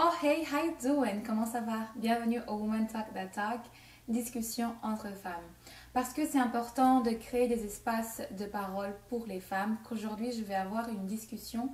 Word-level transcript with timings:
Oh 0.00 0.12
hey, 0.22 0.44
how 0.44 0.64
you 0.64 0.76
doing? 0.80 1.24
Comment 1.26 1.44
ça 1.44 1.60
va? 1.60 1.88
Bienvenue 1.96 2.40
au 2.46 2.52
Woman 2.52 2.86
Talk 2.86 3.12
That 3.14 3.30
Talk, 3.34 3.58
discussion 4.06 4.76
entre 4.80 5.08
femmes. 5.08 5.42
Parce 5.92 6.12
que 6.12 6.24
c'est 6.24 6.38
important 6.38 7.00
de 7.00 7.10
créer 7.10 7.48
des 7.48 7.64
espaces 7.64 8.22
de 8.38 8.44
parole 8.44 8.94
pour 9.08 9.26
les 9.26 9.40
femmes, 9.40 9.76
qu'aujourd'hui 9.88 10.30
je 10.30 10.44
vais 10.44 10.54
avoir 10.54 10.88
une 10.88 11.04
discussion 11.06 11.72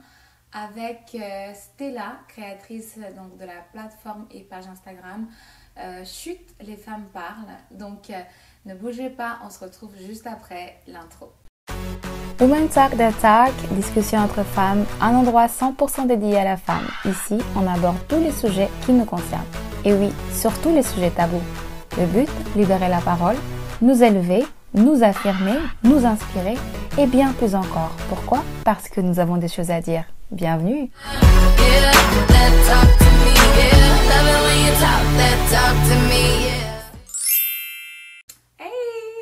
avec 0.55 1.15
euh, 1.15 1.53
Stella, 1.53 2.21
créatrice 2.29 2.99
donc, 3.15 3.37
de 3.37 3.45
la 3.45 3.61
plateforme 3.73 4.27
et 4.31 4.41
page 4.41 4.69
Instagram 4.69 5.29
euh, 5.77 6.03
Chute, 6.07 6.55
les 6.63 6.79
femmes 6.79 7.05
parlent. 7.13 7.59
Donc 7.73 8.09
euh, 8.09 8.23
ne 8.65 8.75
bougez 8.75 9.11
pas, 9.11 9.39
on 9.45 9.51
se 9.51 9.63
retrouve 9.63 9.95
juste 9.99 10.27
après 10.27 10.81
l'intro. 10.87 11.31
Women 12.41 12.69
Talk 12.69 12.97
That 12.97 13.13
Talk, 13.21 13.53
discussion 13.71 14.19
entre 14.19 14.43
femmes, 14.43 14.85
un 15.01 15.15
endroit 15.15 15.47
100% 15.47 16.07
dédié 16.09 16.37
à 16.39 16.45
la 16.45 16.57
femme. 16.57 16.87
Ici, 17.05 17.39
on 17.55 17.67
aborde 17.67 17.97
tous 18.09 18.19
les 18.19 18.33
sujets 18.33 18.69
qui 18.85 18.93
nous 18.93 19.05
concernent. 19.05 19.45
Et 19.85 19.93
oui, 19.93 20.11
surtout 20.33 20.71
les 20.71 20.83
sujets 20.83 21.11
tabous. 21.11 21.43
Le 21.97 22.07
but, 22.07 22.29
libérer 22.57 22.89
la 22.89 23.01
parole, 23.01 23.37
nous 23.81 24.03
élever, 24.03 24.45
nous 24.75 25.05
affirmer, 25.05 25.59
nous 25.85 26.05
inspirer 26.05 26.57
et 26.99 27.07
bien 27.07 27.33
plus 27.33 27.55
encore. 27.55 27.93
Pourquoi? 28.09 28.43
Parce 28.65 28.89
que 28.89 29.01
nous 29.01 29.21
avons 29.21 29.37
des 29.37 29.49
choses 29.49 29.71
à 29.71 29.81
dire. 29.81 30.05
Bienvenue 30.33 30.91
Hey, 38.59 38.71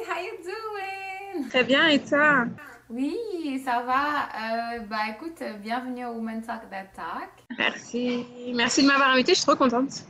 how 0.08 0.18
you 0.18 0.32
doing? 0.42 1.48
Très 1.50 1.64
bien, 1.64 1.88
et 1.88 1.98
toi? 1.98 2.46
Oui, 2.90 3.60
ça 3.64 3.82
va. 3.82 4.76
Euh, 4.76 4.80
bah 4.80 5.08
écoute, 5.10 5.42
bienvenue 5.62 6.04
au 6.06 6.12
Women 6.12 6.42
Talk 6.42 6.68
That 6.70 6.86
Talk. 6.94 7.30
Merci. 7.58 8.26
Merci 8.54 8.82
de 8.82 8.88
m'avoir 8.88 9.10
invitée, 9.10 9.32
je 9.32 9.38
suis 9.38 9.46
trop 9.46 9.56
contente. 9.56 10.04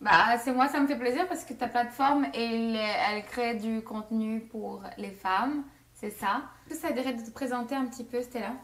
Bah 0.00 0.38
c'est 0.38 0.52
moi, 0.52 0.68
ça 0.68 0.80
me 0.80 0.86
fait 0.86 0.98
plaisir 0.98 1.26
parce 1.28 1.44
que 1.44 1.52
ta 1.52 1.68
plateforme, 1.68 2.26
elle, 2.34 2.76
elle 2.76 3.24
crée 3.24 3.54
du 3.54 3.82
contenu 3.82 4.40
pour 4.50 4.82
les 4.96 5.10
femmes, 5.10 5.64
c'est 5.92 6.10
ça? 6.10 6.42
Est-ce 6.66 6.80
que 6.80 6.86
ça 6.86 6.92
dirait 6.92 7.12
de 7.12 7.22
te 7.22 7.30
présenter 7.30 7.74
un 7.74 7.86
petit 7.86 8.04
peu, 8.04 8.22
Stella? 8.22 8.54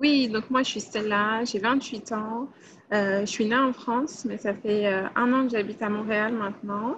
Oui, 0.00 0.28
donc 0.28 0.50
moi 0.50 0.62
je 0.62 0.70
suis 0.70 0.80
Stella, 0.80 1.44
j'ai 1.44 1.58
28 1.58 2.12
ans. 2.12 2.48
Euh, 2.92 3.20
je 3.20 3.26
suis 3.26 3.46
née 3.46 3.56
en 3.56 3.72
France, 3.72 4.24
mais 4.24 4.38
ça 4.38 4.54
fait 4.54 4.86
euh, 4.86 5.06
un 5.14 5.32
an 5.32 5.46
que 5.46 5.52
j'habite 5.52 5.82
à 5.82 5.88
Montréal 5.88 6.32
maintenant. 6.32 6.96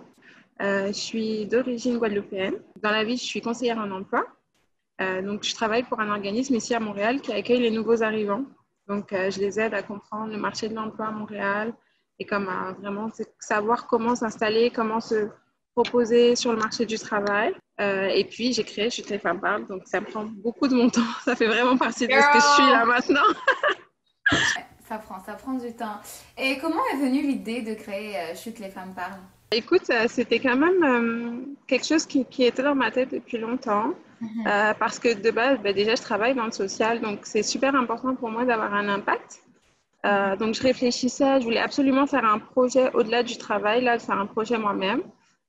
Euh, 0.62 0.88
je 0.88 0.92
suis 0.92 1.46
d'origine 1.46 1.98
guadeloupéenne. 1.98 2.54
Dans 2.82 2.90
la 2.90 3.04
vie, 3.04 3.16
je 3.16 3.24
suis 3.24 3.40
conseillère 3.40 3.78
en 3.78 3.90
emploi. 3.90 4.24
Euh, 5.00 5.22
donc, 5.22 5.44
je 5.44 5.54
travaille 5.54 5.82
pour 5.82 6.00
un 6.00 6.10
organisme 6.10 6.54
ici 6.54 6.74
à 6.74 6.80
Montréal 6.80 7.20
qui 7.20 7.32
accueille 7.32 7.60
les 7.60 7.70
nouveaux 7.70 8.02
arrivants. 8.02 8.44
Donc, 8.88 9.12
euh, 9.12 9.30
je 9.30 9.40
les 9.40 9.60
aide 9.60 9.74
à 9.74 9.82
comprendre 9.82 10.32
le 10.32 10.38
marché 10.38 10.68
de 10.68 10.74
l'emploi 10.74 11.06
à 11.06 11.10
Montréal 11.10 11.74
et 12.18 12.24
comme 12.24 12.48
à 12.48 12.72
vraiment 12.72 13.08
savoir 13.38 13.86
comment 13.86 14.14
s'installer, 14.14 14.70
comment 14.70 15.00
se 15.00 15.28
proposer 15.74 16.34
sur 16.34 16.52
le 16.52 16.58
marché 16.58 16.86
du 16.86 16.98
travail. 16.98 17.54
Euh, 17.80 18.06
et 18.06 18.24
puis, 18.24 18.52
j'ai 18.52 18.64
créé 18.64 18.88
Chute 18.88 19.10
les 19.10 19.18
femmes 19.18 19.40
parlent. 19.40 19.66
Donc, 19.66 19.82
ça 19.84 20.00
me 20.00 20.06
prend 20.06 20.24
beaucoup 20.24 20.66
de 20.68 20.74
mon 20.74 20.88
temps. 20.88 21.02
Ça 21.24 21.36
fait 21.36 21.46
vraiment 21.46 21.76
partie 21.76 22.06
de 22.06 22.12
ce 22.12 22.32
que 22.32 22.38
je 22.38 22.54
suis 22.54 22.72
là 22.72 22.84
maintenant. 22.86 23.20
Ça 24.88 24.98
prend, 24.98 25.18
ça 25.24 25.34
prend 25.34 25.54
du 25.54 25.74
temps. 25.74 26.00
Et 26.38 26.58
comment 26.58 26.82
est 26.92 26.98
venue 26.98 27.22
l'idée 27.22 27.60
de 27.60 27.74
créer 27.74 28.16
euh, 28.16 28.36
Chute 28.36 28.60
les 28.60 28.70
femmes 28.70 28.94
parlent 28.94 29.20
Écoute, 29.50 29.90
euh, 29.90 30.06
c'était 30.08 30.38
quand 30.38 30.56
même 30.56 30.84
euh, 30.84 31.54
quelque 31.66 31.84
chose 31.84 32.06
qui, 32.06 32.24
qui, 32.24 32.44
était 32.44 32.62
dans 32.62 32.76
ma 32.76 32.92
tête 32.92 33.10
depuis 33.10 33.38
longtemps. 33.38 33.94
Euh, 34.22 34.72
parce 34.78 34.98
que 34.98 35.12
de 35.14 35.30
base, 35.30 35.58
ben, 35.62 35.74
déjà, 35.74 35.94
je 35.94 36.02
travaille 36.02 36.34
dans 36.34 36.46
le 36.46 36.52
social, 36.52 37.00
donc 37.00 37.20
c'est 37.24 37.42
super 37.42 37.74
important 37.74 38.14
pour 38.14 38.30
moi 38.30 38.44
d'avoir 38.44 38.72
un 38.74 38.88
impact. 38.88 39.42
Euh, 40.04 40.36
donc, 40.36 40.54
je 40.54 40.62
réfléchissais, 40.62 41.40
je 41.40 41.44
voulais 41.44 41.60
absolument 41.60 42.06
faire 42.06 42.24
un 42.24 42.38
projet 42.38 42.90
au-delà 42.94 43.22
du 43.22 43.36
travail, 43.36 43.82
là, 43.82 43.98
faire 43.98 44.18
un 44.18 44.26
projet 44.26 44.58
moi-même. 44.58 45.02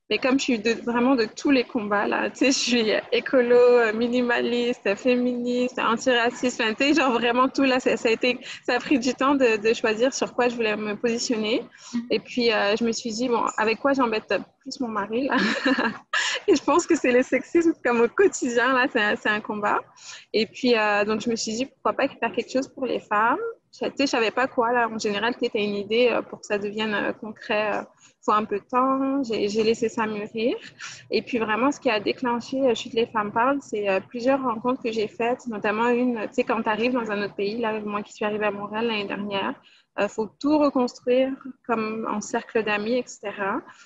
Mais 0.10 0.20
comme 0.20 0.40
je 0.40 0.44
suis 0.44 0.58
vraiment 0.86 1.16
de 1.16 1.26
tous 1.26 1.52
les 1.52 1.66
combats, 1.66 2.08
là, 2.08 2.30
tu 2.30 2.38
sais, 2.38 2.52
je 2.52 2.58
suis 2.58 2.92
écolo, 3.12 3.94
minimaliste, 3.94 4.95
féministe, 4.95 5.78
antiraciste, 5.80 6.61
enfin, 6.61 6.73
tu 6.73 6.86
sais, 6.86 6.94
genre 6.94 7.11
vraiment 7.11 7.49
tout, 7.49 7.64
là, 7.64 7.82
ça, 7.82 7.89
a 7.89 8.80
pris 8.80 8.99
du 8.99 9.14
temps 9.14 9.36
de, 9.36 9.73
choisir 9.73 10.14
sur 10.14 10.34
quoi 10.34 10.48
je 10.48 10.55
voulais 10.55 10.78
me 10.78 10.95
positionner. 10.95 11.61
Et 12.10 12.20
puis, 12.20 12.54
euh, 12.54 12.78
je 12.78 12.86
me 12.86 12.94
suis 12.94 13.11
dit, 13.11 13.28
bon, 13.28 13.44
avec 13.58 13.80
quoi 13.80 13.92
j'embête 13.92 14.34
plus 14.61 14.80
mon 14.80 14.88
mari, 14.88 15.28
là? 15.28 15.36
je 16.56 16.64
pense 16.64 16.86
que 16.88 16.96
c'est 16.96 17.12
le 17.12 17.24
sexisme, 17.24 17.74
comme 17.84 18.02
au 18.02 18.08
quotidien, 18.08 18.74
là, 18.74 18.88
c'est 19.18 19.30
un, 19.30 19.42
combat. 19.42 19.82
Et 20.34 20.46
puis, 20.46 20.78
euh, 20.78 21.06
donc, 21.06 21.22
je 21.22 21.30
me 21.30 21.36
suis 21.36 21.54
dit, 21.54 21.66
pourquoi 21.66 21.94
pas 21.94 22.08
faire 22.08 22.32
quelque 22.32 22.52
chose 22.52 22.68
pour 22.68 22.86
les 22.86 23.00
femmes? 23.00 23.40
Tu 23.72 23.86
sais, 23.86 23.92
je 24.00 24.06
savais 24.06 24.32
pas 24.32 24.48
quoi, 24.48 24.72
là. 24.72 24.90
En 24.90 24.98
général, 24.98 25.36
tu 25.38 25.46
as 25.46 25.62
une 25.62 25.76
idée 25.76 26.10
euh, 26.12 26.22
pour 26.22 26.40
que 26.42 26.48
ça 26.48 26.58
devienne 26.58 27.14
concret 27.20 27.84
faut 28.28 28.34
un 28.34 28.44
peu 28.44 28.60
de 28.60 28.66
temps, 28.66 29.24
j'ai 29.24 29.64
laissé 29.64 29.88
ça 29.88 30.06
mûrir. 30.06 30.56
Et 31.10 31.22
puis 31.22 31.38
vraiment, 31.38 31.72
ce 31.72 31.80
qui 31.80 31.90
a 31.90 32.00
déclenché 32.00 32.76
Chute 32.76 32.94
les 32.94 33.06
femmes 33.06 33.32
parlent, 33.32 33.60
c'est 33.62 33.90
euh, 33.90 34.00
plusieurs 34.02 34.42
rencontres 34.44 34.84
que 34.84 34.92
j'ai 34.92 35.08
faites, 35.08 35.48
notamment 35.48 35.88
une, 35.88 36.20
tu 36.28 36.34
sais, 36.34 36.44
quand 36.44 36.62
tu 36.62 36.70
arrives 36.70 36.92
dans 36.92 37.10
un 37.10 37.24
autre 37.24 37.36
pays, 37.36 37.58
là, 37.58 37.80
moi 37.80 38.02
qui 38.04 38.12
suis 38.12 38.26
arrivée 38.26 38.46
à 38.46 38.52
Montréal 38.52 38.88
l'année 38.88 39.08
dernière, 39.08 39.54
il 39.98 40.04
euh, 40.04 40.08
faut 40.08 40.28
tout 40.40 40.58
reconstruire 40.60 41.32
comme 41.66 42.08
en 42.10 42.22
cercle 42.22 42.64
d'amis, 42.64 42.98
etc. 42.98 43.32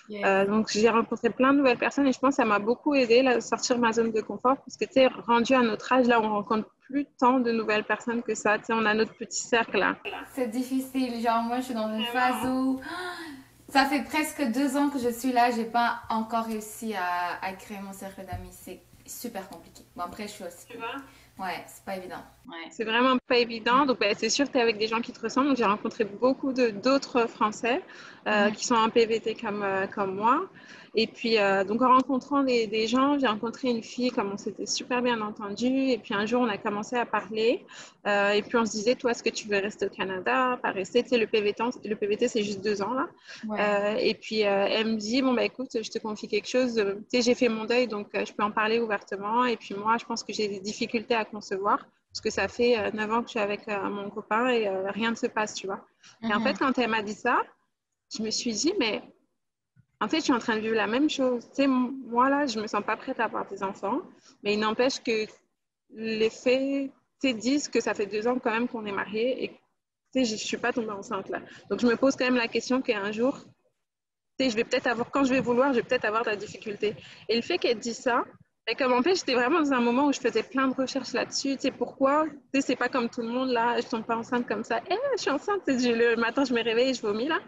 Yeah. 0.10 0.28
Euh, 0.28 0.46
donc, 0.46 0.70
j'ai 0.70 0.90
rencontré 0.90 1.30
plein 1.30 1.54
de 1.54 1.60
nouvelles 1.60 1.78
personnes 1.78 2.08
et 2.08 2.12
je 2.12 2.20
pense 2.20 2.32
que 2.32 2.42
ça 2.42 2.46
m'a 2.46 2.60
beaucoup 2.60 2.94
aidé 2.96 3.26
à 3.26 3.40
sortir 3.40 3.78
de 3.78 3.82
ma 3.82 3.94
zone 3.94 4.12
de 4.12 4.22
confort 4.22 4.58
parce 4.58 4.78
que, 4.78 4.86
tu 4.86 4.94
sais, 4.94 5.08
rendu 5.08 5.54
à 5.54 5.62
notre 5.62 5.92
âge, 5.94 6.08
là, 6.08 6.20
on 6.22 6.30
rencontre 6.30 6.70
plus 6.82 7.06
tant 7.18 7.40
de 7.40 7.52
nouvelles 7.52 7.86
personnes 7.86 8.22
que 8.22 8.36
ça. 8.36 8.58
Tu 8.58 8.66
sais, 8.66 8.74
on 8.74 8.86
a 8.86 8.94
notre 8.94 9.14
petit 9.14 9.42
cercle, 9.42 9.78
là. 9.78 9.96
C'est 10.34 10.50
difficile. 10.50 11.22
Genre, 11.22 11.42
moi, 11.44 11.60
je 11.60 11.66
suis 11.66 11.74
dans 11.74 11.96
une 11.96 12.06
phase 12.06 12.46
où 12.46 12.82
ça 13.70 13.86
fait 13.86 14.04
presque 14.04 14.44
deux 14.52 14.76
ans 14.76 14.90
que 14.90 15.00
je 15.00 15.10
suis 15.10 15.32
là, 15.32 15.52
j'ai 15.52 15.66
pas 15.66 16.02
encore 16.10 16.46
réussi 16.46 16.94
à, 16.94 17.40
à 17.42 17.54
créer 17.54 17.80
mon 17.80 17.94
cercle 17.94 18.26
d'amis. 18.26 18.52
C'est 18.52 18.82
super 19.06 19.48
compliqué. 19.48 19.84
Bon, 19.96 20.04
après, 20.04 20.24
je 20.24 20.34
suis 20.34 20.44
aussi. 20.44 20.68
Tu 20.70 20.78
vois? 20.78 21.02
Ouais, 21.42 21.64
c'est 21.66 21.84
pas 21.84 21.96
évident. 21.96 22.24
Ouais. 22.48 22.68
C'est 22.70 22.84
vraiment 22.84 23.18
pas 23.28 23.38
évident. 23.38 23.86
Donc, 23.88 24.00
ben, 24.00 24.14
c'est 24.16 24.30
sûr 24.30 24.46
que 24.46 24.52
tu 24.52 24.58
es 24.60 24.62
avec 24.62 24.78
des 24.78 24.88
gens 24.88 25.02
qui 25.02 25.12
te 25.12 25.20
ressemblent. 25.20 25.48
Donc, 25.48 25.58
j'ai 25.58 25.66
rencontré 25.66 26.04
beaucoup 26.04 26.54
d'autres 26.54 27.28
Français 27.28 27.82
euh, 28.28 28.50
mmh. 28.50 28.52
qui 28.52 28.66
sont 28.66 28.76
en 28.76 28.90
PVT 28.90 29.36
comme, 29.36 29.64
euh, 29.64 29.88
comme 29.88 30.16
moi. 30.16 30.42
Et 30.94 31.08
puis, 31.08 31.38
euh, 31.38 31.64
donc, 31.64 31.82
en 31.82 31.94
rencontrant 31.94 32.44
des, 32.44 32.68
des 32.68 32.86
gens, 32.86 33.18
j'ai 33.18 33.28
rencontré 33.28 33.70
une 33.70 33.82
fille, 33.82 34.12
comme 34.12 34.32
on 34.34 34.38
s'était 34.38 34.66
super 34.66 35.02
bien 35.02 35.22
entendu. 35.22 35.68
Et 35.68 35.98
puis, 35.98 36.14
un 36.14 36.26
jour, 36.26 36.42
on 36.42 36.50
a 36.50 36.58
commencé 36.58 36.98
à 36.98 37.06
parler. 37.06 37.66
Euh, 38.08 38.32
et 38.32 38.42
puis, 38.42 38.58
on 38.58 38.66
se 38.66 38.72
disait, 38.72 38.96
toi, 38.96 39.12
est-ce 39.12 39.24
que 39.24 39.30
tu 39.30 39.48
veux 39.48 39.58
rester 39.58 39.86
au 39.86 39.90
Canada, 39.90 40.60
pas 40.62 40.72
rester 40.72 41.02
Tu 41.04 41.10
sais, 41.10 41.18
le 41.18 41.28
PVT, 41.28 41.64
le 41.86 41.96
PVT 41.96 42.28
c'est 42.28 42.44
juste 42.44 42.62
deux 42.62 42.82
ans, 42.82 42.94
là. 42.94 43.08
Ouais. 43.48 43.58
Euh, 43.62 43.96
et 44.00 44.16
puis, 44.16 44.40
elle 44.42 44.88
me 44.88 44.98
dit, 44.98 45.22
bon, 45.22 45.34
bah, 45.34 45.46
écoute, 45.46 45.70
je 45.82 45.90
te 45.90 46.00
confie 46.00 46.28
quelque 46.28 46.50
chose. 46.50 46.76
Tu 46.76 47.06
sais, 47.08 47.22
j'ai 47.22 47.36
fait 47.36 47.48
mon 47.48 47.64
deuil, 47.64 47.88
donc 47.88 48.10
je 48.14 48.34
peux 48.34 48.44
en 48.44 48.52
parler 48.52 48.80
ouvertement. 48.80 49.46
Et 49.46 49.56
puis, 49.56 49.74
moi, 49.76 49.98
je 49.98 50.06
pense 50.06 50.24
que 50.24 50.34
j'ai 50.34 50.50
des 50.50 50.60
difficultés 50.60 51.16
à 51.16 51.24
concevoir 51.24 51.88
parce 52.10 52.20
que 52.20 52.30
ça 52.30 52.50
fait 52.50 52.92
neuf 52.92 53.10
ans 53.10 53.22
que 53.22 53.28
je 53.28 53.32
suis 53.32 53.40
avec 53.40 53.62
mon 53.68 54.10
copain 54.10 54.50
et 54.50 54.68
rien 54.90 55.12
ne 55.12 55.16
se 55.16 55.28
passe, 55.28 55.54
tu 55.54 55.68
vois. 55.68 55.78
Mm 56.22 56.28
-hmm. 56.28 56.32
Et 56.32 56.34
en 56.34 56.42
fait, 56.42 56.58
quand 56.60 56.78
elle 56.78 56.90
m'a 56.90 57.02
dit 57.02 57.14
ça, 57.14 57.38
je 58.14 58.22
me 58.22 58.30
suis 58.32 58.52
dit, 58.52 58.74
mais 58.78 59.02
en 60.02 60.08
fait, 60.08 60.18
je 60.18 60.24
suis 60.24 60.34
en 60.34 60.40
train 60.40 60.56
de 60.56 60.62
vivre 60.62 60.76
la 60.76 60.88
même 60.88 61.10
chose. 61.10 61.48
Tu 61.56 61.68
moi, 61.68 62.30
là, 62.30 62.48
je 62.48 62.58
ne 62.58 62.64
me 62.64 62.68
sens 62.68 62.84
pas 62.84 62.98
prête 62.98 63.20
à 63.20 63.26
avoir 63.26 63.48
des 63.48 63.62
enfants, 63.62 64.02
mais 64.44 64.56
il 64.56 64.60
n'empêche 64.60 65.00
que 65.00 65.28
les 65.92 66.30
faits 66.30 66.92
disent 67.22 67.68
que 67.68 67.80
ça 67.80 67.94
fait 67.94 68.08
deux 68.08 68.28
ans 68.28 68.40
quand 68.40 68.52
même 68.52 68.68
qu'on 68.68 68.86
est 68.86 68.92
mariés 68.92 69.44
et 69.44 69.52
je 70.16 70.20
ne 70.32 70.38
suis 70.38 70.58
pas 70.58 70.74
tombée 70.74 70.90
enceinte 70.90 71.30
là. 71.30 71.40
Donc, 71.70 71.80
je 71.80 71.88
me 71.88 71.96
pose 71.96 72.16
quand 72.16 72.26
même 72.26 72.36
la 72.36 72.48
question 72.48 72.82
qu'un 72.82 73.12
jour, 73.12 73.40
je 74.40 74.56
vais 74.56 74.64
peut-être 74.64 74.88
avoir, 74.88 75.12
quand 75.12 75.24
je 75.24 75.30
vais 75.30 75.40
vouloir, 75.40 75.72
je 75.72 75.78
vais 75.78 75.84
peut-être 75.84 76.06
avoir 76.06 76.24
de 76.24 76.30
la 76.32 76.36
difficulté. 76.36 76.96
Et 77.30 77.36
le 77.36 77.44
fait 77.44 77.60
qu'elle 77.60 77.78
dise 77.78 78.00
ça, 78.00 78.26
et 78.68 78.76
comme 78.76 78.94
en 78.94 79.02
fait, 79.02 79.16
j'étais 79.16 79.34
vraiment 79.34 79.60
dans 79.60 79.74
un 79.74 79.82
moment 79.82 80.06
où 80.06 80.14
je 80.14 80.20
faisais 80.20 80.44
plein 80.44 80.68
de 80.68 80.76
recherches 80.76 81.14
là-dessus. 81.14 81.56
Tu 81.56 81.62
sais, 81.62 81.72
pourquoi? 81.72 82.26
Tu 82.26 82.38
sais, 82.54 82.62
c'est 82.62 82.76
pas 82.76 82.90
comme 82.90 83.10
tout 83.10 83.22
le 83.22 83.28
monde 83.28 83.50
là, 83.50 83.80
je 83.82 83.88
tombe 83.88 84.06
pas 84.06 84.16
enceinte 84.16 84.48
comme 84.48 84.64
ça. 84.64 84.82
Eh, 84.90 84.96
je 85.18 85.22
suis 85.22 85.32
enceinte. 85.32 85.64
Sais, 85.66 85.94
le 85.94 86.16
matin, 86.16 86.46
je 86.46 86.54
me 86.54 86.64
réveille 86.64 86.90
et 86.90 86.94
je 86.94 87.02
vomis 87.02 87.28
là. 87.28 87.40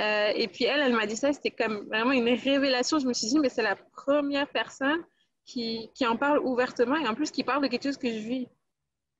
Euh, 0.00 0.32
et 0.34 0.48
puis 0.48 0.64
elle, 0.64 0.80
elle 0.80 0.92
m'a 0.92 1.06
dit 1.06 1.16
ça, 1.16 1.32
c'était 1.32 1.52
comme 1.52 1.86
vraiment 1.86 2.12
une 2.12 2.28
révélation. 2.28 2.98
Je 2.98 3.06
me 3.06 3.12
suis 3.12 3.28
dit, 3.28 3.38
mais 3.38 3.48
c'est 3.48 3.62
la 3.62 3.76
première 3.76 4.48
personne 4.48 5.02
qui, 5.44 5.88
qui, 5.94 6.04
en 6.04 6.16
parle 6.16 6.40
ouvertement 6.40 6.96
et 6.96 7.06
en 7.06 7.14
plus 7.14 7.30
qui 7.30 7.44
parle 7.44 7.62
de 7.62 7.68
quelque 7.68 7.84
chose 7.84 7.96
que 7.96 8.08
je 8.08 8.18
vis. 8.18 8.48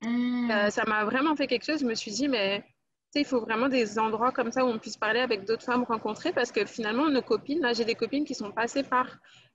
Mm. 0.02 0.50
Euh, 0.50 0.70
ça 0.70 0.84
m'a 0.84 1.04
vraiment 1.04 1.36
fait 1.36 1.46
quelque 1.46 1.64
chose. 1.64 1.80
Je 1.80 1.86
me 1.86 1.94
suis 1.94 2.10
dit, 2.10 2.26
mais 2.26 2.64
il 3.20 3.26
faut 3.26 3.40
vraiment 3.40 3.68
des 3.68 3.98
endroits 3.98 4.32
comme 4.32 4.52
ça 4.52 4.64
où 4.64 4.68
on 4.68 4.78
puisse 4.78 4.96
parler 4.96 5.20
avec 5.20 5.44
d'autres 5.44 5.64
femmes 5.64 5.84
rencontrées 5.84 6.32
parce 6.32 6.52
que 6.52 6.64
finalement, 6.64 7.08
nos 7.08 7.22
copines, 7.22 7.60
là, 7.60 7.72
j'ai 7.72 7.84
des 7.84 7.94
copines 7.94 8.24
qui 8.24 8.34
sont 8.34 8.50
passées 8.50 8.82
par 8.82 9.06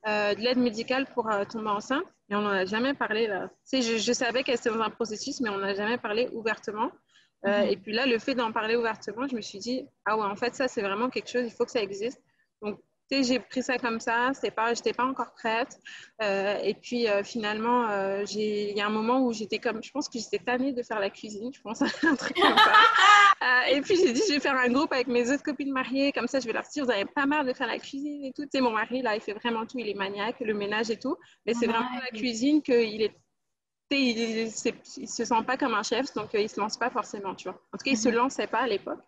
euh, 0.07 0.33
de 0.33 0.41
l'aide 0.41 0.57
médicale 0.57 1.05
pour 1.13 1.29
euh, 1.29 1.43
tomber 1.45 1.69
enceinte 1.69 2.03
et 2.29 2.35
on 2.35 2.41
n'en 2.41 2.49
a 2.49 2.65
jamais 2.65 2.93
parlé. 2.93 3.27
Là. 3.27 3.49
Je, 3.71 3.97
je, 3.97 4.13
savais 4.13 4.43
qu'elle 4.43 4.55
était 4.55 4.69
dans 4.69 4.81
un 4.81 4.89
processus, 4.89 5.41
mais 5.41 5.49
on 5.49 5.57
n'a 5.57 5.73
jamais 5.73 5.97
parlé 5.97 6.29
ouvertement. 6.33 6.91
Euh, 7.45 7.49
mm 7.49 7.63
-hmm. 7.63 7.71
Et 7.71 7.77
puis 7.77 7.93
là, 7.93 8.05
le 8.05 8.19
fait 8.19 8.35
d'en 8.35 8.51
parler 8.51 8.75
ouvertement, 8.75 9.27
je 9.27 9.35
me 9.35 9.41
suis 9.41 9.59
dit, 9.59 9.77
ah 10.05 10.15
ouais, 10.17 10.25
en 10.33 10.35
fait, 10.35 10.53
ça, 10.55 10.67
c'est 10.67 10.83
vraiment 10.89 11.09
quelque 11.09 11.29
chose, 11.33 11.45
il 11.51 11.55
faut 11.57 11.65
que 11.65 11.75
ça 11.77 11.83
existe. 11.89 12.19
Donc, 12.61 12.75
j'ai 13.11 13.39
pris 13.39 13.61
ça 13.61 13.77
comme 13.77 13.99
ça, 13.99 14.31
je 14.43 14.49
pas, 14.49 14.73
j'étais 14.73 14.93
pas 14.93 15.05
encore 15.05 15.33
prête. 15.33 15.79
Euh, 16.21 16.57
et 16.63 16.73
puis 16.73 17.07
euh, 17.07 17.23
finalement, 17.23 17.89
euh, 17.89 18.23
il 18.31 18.77
y 18.77 18.81
a 18.81 18.85
un 18.85 18.91
moment 18.91 19.25
où 19.25 19.33
j'étais 19.33 19.59
comme, 19.59 19.83
je 19.83 19.91
pense 19.91 20.07
que 20.07 20.19
j'étais 20.19 20.39
tannée 20.39 20.71
de 20.71 20.81
faire 20.83 20.99
la 20.99 21.09
cuisine, 21.09 21.51
je 21.53 21.61
pense 21.61 21.81
un 22.03 22.15
truc 22.15 22.37
comme 22.37 22.57
ça. 22.57 23.69
et 23.69 23.81
puis 23.81 23.97
j'ai 23.97 24.13
dit, 24.13 24.21
je 24.27 24.33
vais 24.33 24.39
faire 24.39 24.55
un 24.55 24.69
groupe 24.69 24.93
avec 24.93 25.07
mes 25.07 25.31
autres 25.31 25.43
copines 25.43 25.71
mariées, 25.71 26.11
comme 26.11 26.27
ça 26.27 26.39
je 26.39 26.47
vais 26.47 26.53
leur 26.53 26.63
dire, 26.71 26.85
vous 26.85 26.91
n'avez 26.91 27.05
pas 27.05 27.25
marre 27.25 27.45
de 27.45 27.53
faire 27.53 27.67
la 27.67 27.79
cuisine 27.79 28.25
et 28.25 28.33
tout. 28.33 28.45
Tu 28.51 28.61
mon 28.61 28.71
mari 28.71 29.01
là, 29.01 29.15
il 29.15 29.21
fait 29.21 29.33
vraiment 29.33 29.65
tout, 29.65 29.79
il 29.79 29.89
est 29.89 29.93
maniaque, 29.93 30.39
le 30.39 30.53
ménage 30.53 30.89
et 30.89 30.97
tout. 30.97 31.17
Mais 31.45 31.53
c'est 31.53 31.67
vraiment 31.67 31.89
la 31.99 32.17
cuisine 32.17 32.61
qu'il 32.61 33.01
est 33.01 33.15
il, 33.93 34.45
ne 34.45 34.49
se 34.49 35.25
sent 35.25 35.43
pas 35.45 35.57
comme 35.57 35.73
un 35.73 35.83
chef, 35.83 36.13
donc 36.13 36.29
il 36.33 36.49
se 36.49 36.59
lance 36.59 36.77
pas 36.77 36.89
forcément, 36.89 37.35
tu 37.35 37.49
vois. 37.49 37.59
En 37.73 37.77
tout 37.77 37.83
cas, 37.83 37.91
il 37.91 37.97
se 37.97 38.09
mhm. 38.09 38.15
lançait 38.15 38.47
pas 38.47 38.59
à 38.59 38.67
l'époque. 38.67 39.01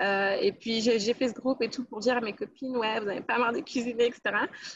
Euh, 0.00 0.36
et 0.40 0.52
puis, 0.52 0.80
j'ai 0.80 1.14
fait 1.14 1.28
ce 1.28 1.34
groupe 1.34 1.62
et 1.62 1.68
tout 1.68 1.84
pour 1.84 2.00
dire 2.00 2.16
à 2.16 2.20
mes 2.20 2.32
copines, 2.32 2.76
ouais, 2.76 2.98
vous 3.00 3.06
n'avez 3.06 3.20
pas 3.20 3.38
marre 3.38 3.52
de 3.52 3.60
cuisiner, 3.60 4.06
etc. 4.06 4.22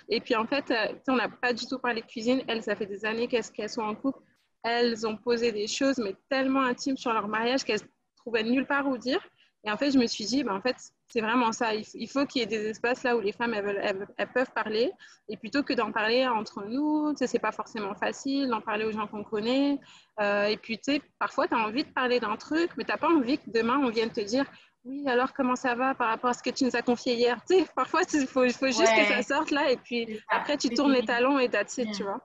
Et 0.08 0.20
puis, 0.20 0.34
en 0.34 0.46
fait, 0.46 0.70
euh, 0.70 0.94
on 1.08 1.16
n'a 1.16 1.28
pas 1.28 1.52
du 1.52 1.66
tout 1.66 1.78
parlé 1.78 2.02
de 2.02 2.06
cuisine. 2.06 2.42
Elles, 2.48 2.62
ça 2.62 2.76
fait 2.76 2.86
des 2.86 3.04
années 3.04 3.28
qu'elles 3.28 3.70
sont 3.70 3.82
en 3.82 3.94
couple. 3.94 4.20
Elles 4.62 5.06
ont 5.06 5.16
posé 5.16 5.52
des 5.52 5.66
choses, 5.66 5.98
mais 5.98 6.14
tellement 6.28 6.62
intimes 6.62 6.96
sur 6.96 7.12
leur 7.12 7.28
mariage 7.28 7.64
qu'elles 7.64 7.80
trouvaient 8.16 8.42
nulle 8.42 8.66
part 8.66 8.88
où 8.88 8.98
dire. 8.98 9.20
Et 9.64 9.70
en 9.70 9.76
fait, 9.76 9.90
je 9.90 9.98
me 9.98 10.06
suis 10.06 10.24
dit, 10.24 10.44
ben, 10.44 10.54
en 10.54 10.60
fait, 10.60 10.76
c'est 11.08 11.20
vraiment 11.20 11.50
ça. 11.52 11.72
Il 11.74 12.08
faut 12.08 12.24
qu'il 12.26 12.40
y 12.40 12.44
ait 12.44 12.46
des 12.46 12.68
espaces 12.68 13.02
là 13.02 13.16
où 13.16 13.20
les 13.20 13.32
femmes, 13.32 13.54
elles, 13.54 14.28
peuvent 14.32 14.52
parler. 14.54 14.92
Et 15.28 15.36
plutôt 15.36 15.62
que 15.62 15.72
d'en 15.72 15.90
parler 15.90 16.26
entre 16.26 16.64
nous, 16.64 17.12
c'est 17.16 17.38
pas 17.40 17.50
forcément 17.50 17.94
facile 17.94 18.48
d'en 18.48 18.60
parler 18.60 18.84
aux 18.84 18.92
gens 18.92 19.06
qu'on 19.08 19.24
connaît. 19.24 19.78
Euh, 20.20 20.44
et 20.44 20.56
puis, 20.56 20.80
parfois, 21.18 21.48
tu 21.48 21.54
as 21.54 21.58
envie 21.58 21.84
de 21.84 21.90
parler 21.90 22.20
d'un 22.20 22.36
truc, 22.36 22.70
mais 22.76 22.84
tu 22.84 22.92
n'as 22.92 22.98
pas 22.98 23.08
envie 23.08 23.38
que 23.38 23.50
demain, 23.50 23.78
on 23.78 23.90
vienne 23.90 24.10
te 24.10 24.20
dire, 24.20 24.46
oui, 24.88 25.06
alors 25.06 25.32
comment 25.34 25.56
ça 25.56 25.74
va 25.74 25.94
par 25.94 26.08
rapport 26.08 26.30
à 26.30 26.34
ce 26.34 26.42
que 26.42 26.50
tu 26.50 26.64
nous 26.64 26.74
as 26.74 26.82
confié 26.82 27.14
hier? 27.14 27.38
Tu 27.48 27.58
sais, 27.58 27.66
parfois, 27.76 28.00
il 28.12 28.26
faut, 28.26 28.48
faut, 28.48 28.66
juste 28.66 28.94
que 28.96 29.04
ça 29.04 29.22
sorte 29.22 29.50
là 29.50 29.70
et 29.70 29.76
puis 29.76 30.20
après, 30.28 30.56
tu 30.56 30.70
tournes 30.70 30.92
les 30.92 31.04
talons 31.04 31.38
et 31.38 31.48
that's 31.48 31.76
it, 31.78 31.92
tu 31.94 32.02
vois. 32.02 32.20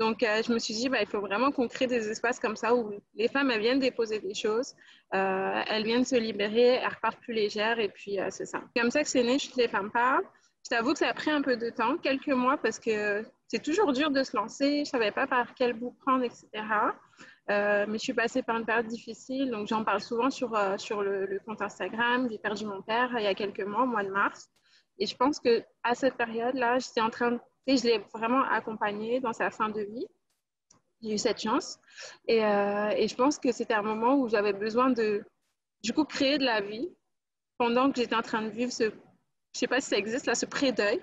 Donc, 0.00 0.22
euh, 0.22 0.42
je 0.44 0.52
me 0.52 0.58
suis 0.58 0.74
dit, 0.74 0.88
bah, 0.88 0.98
il 1.00 1.06
faut 1.06 1.20
vraiment 1.20 1.52
qu'on 1.52 1.68
crée 1.68 1.86
des 1.86 2.08
espaces 2.08 2.40
comme 2.40 2.56
ça 2.56 2.74
où 2.74 2.92
les 3.14 3.28
femmes, 3.28 3.50
elles 3.52 3.60
viennent 3.60 3.78
déposer 3.78 4.18
des 4.18 4.34
choses, 4.34 4.74
euh, 5.14 5.62
elles 5.68 5.84
viennent 5.84 6.04
se 6.04 6.16
libérer, 6.16 6.80
elles 6.82 6.88
repartent 6.88 7.20
plus 7.20 7.34
légères 7.34 7.78
et 7.78 7.88
puis 7.88 8.18
euh, 8.18 8.26
c'est 8.30 8.46
ça. 8.46 8.62
Comme 8.76 8.90
ça 8.90 9.02
que 9.02 9.08
c'est 9.08 9.22
né, 9.22 9.38
je 9.38 9.50
les 9.56 9.68
femmes 9.68 9.90
parlent. 9.92 10.24
Je 10.64 10.70
t'avoue 10.70 10.92
que 10.92 10.98
ça 10.98 11.08
a 11.08 11.14
pris 11.14 11.30
un 11.30 11.40
peu 11.40 11.56
de 11.56 11.70
temps, 11.70 11.96
quelques 11.98 12.28
mois, 12.28 12.56
parce 12.56 12.80
que 12.80 13.24
c'est 13.46 13.62
toujours 13.62 13.92
dur 13.92 14.10
de 14.10 14.22
se 14.24 14.36
lancer. 14.36 14.76
Je 14.76 14.80
ne 14.80 14.84
savais 14.84 15.12
pas 15.12 15.26
par 15.26 15.54
quel 15.54 15.72
bout 15.72 15.96
prendre, 16.04 16.24
etc. 16.24 16.48
Euh, 17.50 17.86
mais 17.88 17.96
je 17.98 18.02
suis 18.02 18.12
passée 18.14 18.42
par 18.42 18.56
une 18.56 18.66
période 18.66 18.86
difficile, 18.86 19.50
donc 19.50 19.68
j'en 19.68 19.82
parle 19.82 20.00
souvent 20.00 20.30
sur, 20.30 20.54
euh, 20.54 20.76
sur 20.76 21.02
le, 21.02 21.40
compte 21.46 21.62
Instagram. 21.62 22.28
J'ai 22.30 22.38
perdu 22.38 22.66
mon 22.66 22.82
père 22.82 23.10
il 23.16 23.24
y 23.24 23.26
a 23.26 23.34
quelques 23.34 23.60
mois, 23.60 23.84
au 23.84 23.86
mois 23.86 24.04
de 24.04 24.10
mars. 24.10 24.50
Et 24.98 25.06
je 25.06 25.16
pense 25.16 25.40
que 25.40 25.64
à 25.82 25.94
cette 25.94 26.16
période-là, 26.16 26.78
j'étais 26.78 27.00
en 27.00 27.10
train 27.10 27.32
de, 27.32 27.40
je 27.66 27.82
l'ai 27.84 27.98
vraiment 28.12 28.42
accompagné 28.42 29.20
dans 29.20 29.32
sa 29.32 29.50
fin 29.50 29.70
de 29.70 29.80
vie. 29.80 30.06
J'ai 31.02 31.14
eu 31.14 31.18
cette 31.18 31.40
chance. 31.40 31.78
Et, 32.26 32.44
euh, 32.44 32.90
et 32.90 33.08
je 33.08 33.14
pense 33.14 33.38
que 33.38 33.52
c'était 33.52 33.74
un 33.74 33.82
moment 33.82 34.16
où 34.16 34.28
j'avais 34.28 34.52
besoin 34.52 34.90
de, 34.90 35.24
du 35.82 35.92
coup, 35.92 36.04
créer 36.04 36.38
de 36.38 36.44
la 36.44 36.60
vie 36.60 36.90
pendant 37.56 37.90
que 37.90 38.00
j'étais 38.00 38.16
en 38.16 38.22
train 38.22 38.42
de 38.42 38.50
vivre 38.50 38.72
ce, 38.72 38.84
je 38.84 39.58
sais 39.58 39.66
pas 39.66 39.80
si 39.80 39.90
ça 39.90 39.96
existe 39.96 40.26
là, 40.26 40.34
ce 40.34 40.46
pré-deuil. 40.46 41.00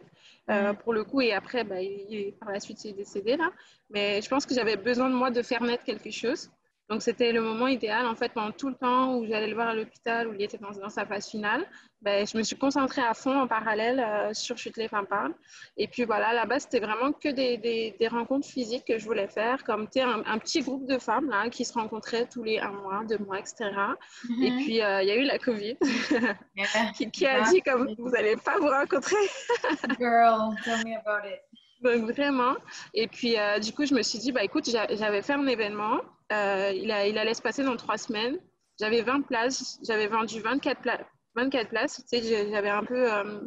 Euh, 0.49 0.73
pour 0.73 0.93
le 0.93 1.03
coup. 1.03 1.21
Et 1.21 1.33
après, 1.33 1.63
bah, 1.63 1.81
il, 1.81 2.33
par 2.39 2.51
la 2.51 2.59
suite, 2.59 2.83
il 2.85 2.91
est 2.91 2.93
décédé 2.93 3.35
là. 3.35 3.51
Mais 3.89 4.21
je 4.21 4.29
pense 4.29 4.45
que 4.45 4.53
j'avais 4.53 4.77
besoin 4.77 5.09
de 5.09 5.15
moi 5.15 5.31
de 5.31 5.41
faire 5.41 5.63
naître 5.63 5.83
quelque 5.83 6.11
chose. 6.11 6.51
Donc, 6.89 7.01
c'était 7.01 7.31
le 7.31 7.41
moment 7.41 7.67
idéal, 7.67 8.05
en 8.05 8.15
fait, 8.15 8.31
pendant 8.31 8.51
tout 8.51 8.69
le 8.69 8.75
temps 8.75 9.15
où 9.15 9.25
j'allais 9.25 9.47
le 9.47 9.55
voir 9.55 9.69
à 9.69 9.73
l'hôpital, 9.73 10.27
où 10.27 10.33
il 10.33 10.41
était 10.43 10.59
dans, 10.59 10.71
dans 10.71 10.89
sa 10.89 11.05
phase 11.05 11.27
finale. 11.27 11.65
Ben, 12.01 12.27
je 12.27 12.37
me 12.37 12.43
suis 12.43 12.55
concentrée 12.55 13.01
à 13.01 13.15
fond 13.15 13.35
en 13.39 13.47
parallèle 13.47 13.99
euh, 13.99 14.31
sur 14.33 14.57
Chute 14.59 14.77
les 14.77 14.87
femmes 14.87 15.07
parlent. 15.07 15.33
Et 15.77 15.87
puis 15.87 16.03
voilà, 16.03 16.33
là-bas, 16.33 16.59
c'était 16.59 16.79
vraiment 16.79 17.11
que 17.11 17.29
des, 17.29 17.57
des, 17.57 18.07
rencontres 18.07 18.47
physiques 18.47 18.85
que 18.85 18.99
je 18.99 19.05
voulais 19.05 19.27
faire, 19.27 19.63
comme 19.63 19.87
un, 19.97 20.23
un 20.25 20.37
petit 20.37 20.61
groupe 20.61 20.87
de 20.87 20.99
femmes 20.99 21.29
là, 21.29 21.49
qui 21.49 21.65
se 21.65 21.73
rencontraient 21.73 22.27
tous 22.27 22.43
les 22.43 22.59
un 22.59 22.71
mois, 22.71 23.03
deux 23.09 23.17
mois, 23.17 23.39
etc. 23.39 23.55
Et 23.63 24.51
mm-hmm. 24.51 24.63
puis, 24.63 24.83
euh, 24.83 25.01
il 25.01 25.07
y 25.07 25.11
a 25.11 25.15
eu 25.15 25.23
la 25.23 25.39
Covid 25.39 25.77
qui, 27.11 27.25
a 27.25 27.41
dit 27.49 27.61
comme 27.61 27.95
vous 27.97 28.09
n'allez 28.11 28.35
pas 28.35 28.59
vous 28.59 28.69
rencontrer. 28.69 29.15
Girl, 29.99 30.55
tell 30.63 30.85
me 30.85 30.95
about 30.97 31.27
it. 31.27 31.41
Donc, 31.81 32.11
vraiment. 32.11 32.55
Et 32.93 33.07
puis, 33.07 33.37
euh, 33.37 33.59
du 33.59 33.71
coup, 33.73 33.85
je 33.85 33.93
me 33.93 34.01
suis 34.01 34.19
dit, 34.19 34.31
bah, 34.31 34.43
écoute, 34.43 34.69
j'avais 34.69 35.21
fait 35.21 35.33
un 35.33 35.47
événement. 35.47 36.01
Il, 36.31 36.91
a, 36.91 37.07
il 37.07 37.17
allait 37.17 37.33
se 37.33 37.41
passer 37.41 37.63
dans 37.63 37.77
trois 37.77 37.97
semaines. 37.97 38.37
J'avais 38.79 39.01
20 39.01 39.21
places. 39.21 39.79
J'avais 39.83 40.07
vendu 40.07 40.41
24 40.41 40.81
places 40.81 41.05
24 41.35 41.69
places. 41.69 42.03
Tu 42.09 42.17
sais, 42.21 42.49
j'avais 42.49 42.69
un 42.69 42.83
peu 42.83 43.13
euh, 43.13 43.41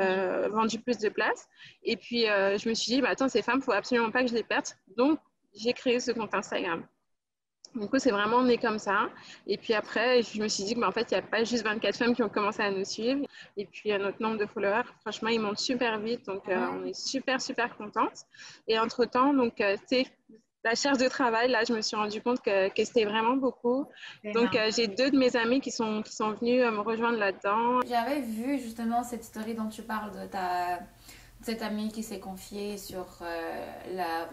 euh, 0.00 0.48
vendu 0.50 0.78
plus 0.78 0.98
de 0.98 1.08
places. 1.08 1.48
Et 1.82 1.96
puis, 1.96 2.28
euh, 2.28 2.56
je 2.58 2.68
me 2.68 2.74
suis 2.74 2.92
dit, 2.92 3.00
bah, 3.00 3.10
attends, 3.10 3.28
ces 3.28 3.42
femmes, 3.42 3.56
il 3.56 3.60
ne 3.60 3.64
faut 3.64 3.72
absolument 3.72 4.10
pas 4.10 4.22
que 4.22 4.28
je 4.28 4.34
les 4.34 4.42
perde. 4.42 4.66
Donc, 4.96 5.18
j'ai 5.54 5.72
créé 5.72 5.98
ce 6.00 6.12
compte 6.12 6.34
Instagram. 6.34 6.86
Du 7.74 7.86
coup, 7.86 7.98
c'est 8.00 8.10
vraiment 8.10 8.42
né 8.42 8.58
comme 8.58 8.80
ça. 8.80 9.10
Et 9.46 9.56
puis 9.56 9.74
après, 9.74 10.22
je 10.22 10.42
me 10.42 10.48
suis 10.48 10.64
dit 10.64 10.74
que, 10.74 10.80
bah, 10.80 10.88
en 10.88 10.92
fait, 10.92 11.10
il 11.10 11.14
n'y 11.14 11.20
a 11.20 11.22
pas 11.22 11.44
juste 11.44 11.64
24 11.64 11.96
femmes 11.96 12.14
qui 12.14 12.22
ont 12.22 12.28
commencé 12.28 12.62
à 12.62 12.70
nous 12.70 12.84
suivre. 12.84 13.24
Et 13.56 13.66
puis, 13.66 13.90
notre 13.96 14.20
nombre 14.20 14.38
de 14.38 14.46
followers, 14.46 14.88
franchement, 15.00 15.28
ils 15.28 15.40
montent 15.40 15.58
super 15.58 15.98
vite. 16.00 16.26
Donc, 16.26 16.44
on 16.48 16.84
est 16.84 16.94
super, 16.94 17.40
super 17.40 17.76
contente. 17.76 18.24
Et 18.66 18.78
entre-temps, 18.78 19.32
donc, 19.34 19.54
tu 19.56 19.64
sais, 19.86 20.06
la 20.64 20.74
charge 20.74 20.98
de 20.98 21.08
travail, 21.08 21.50
là, 21.50 21.64
je 21.66 21.72
me 21.72 21.80
suis 21.80 21.96
rendu 21.96 22.20
compte 22.20 22.40
que, 22.40 22.68
que 22.68 22.84
c'était 22.84 23.04
vraiment 23.04 23.36
beaucoup. 23.36 23.86
Donc, 24.34 24.54
euh, 24.54 24.70
j'ai 24.74 24.88
deux 24.88 25.10
de 25.10 25.16
mes 25.16 25.34
amis 25.36 25.60
qui 25.60 25.70
sont, 25.70 26.02
qui 26.02 26.12
sont 26.12 26.32
venus 26.32 26.62
euh, 26.62 26.70
me 26.70 26.80
rejoindre 26.80 27.18
là-dedans. 27.18 27.80
J'avais 27.88 28.20
vu 28.20 28.58
justement 28.58 29.02
cette 29.02 29.24
story 29.24 29.54
dont 29.54 29.68
tu 29.68 29.82
parles 29.82 30.12
de 30.12 30.26
ta 30.26 30.80
cette 31.42 31.62
amie 31.62 31.90
qui 31.90 32.02
s'est 32.02 32.20
confiée 32.20 32.76
sur 32.76 33.06
euh, 33.22 33.66
la, 33.94 34.28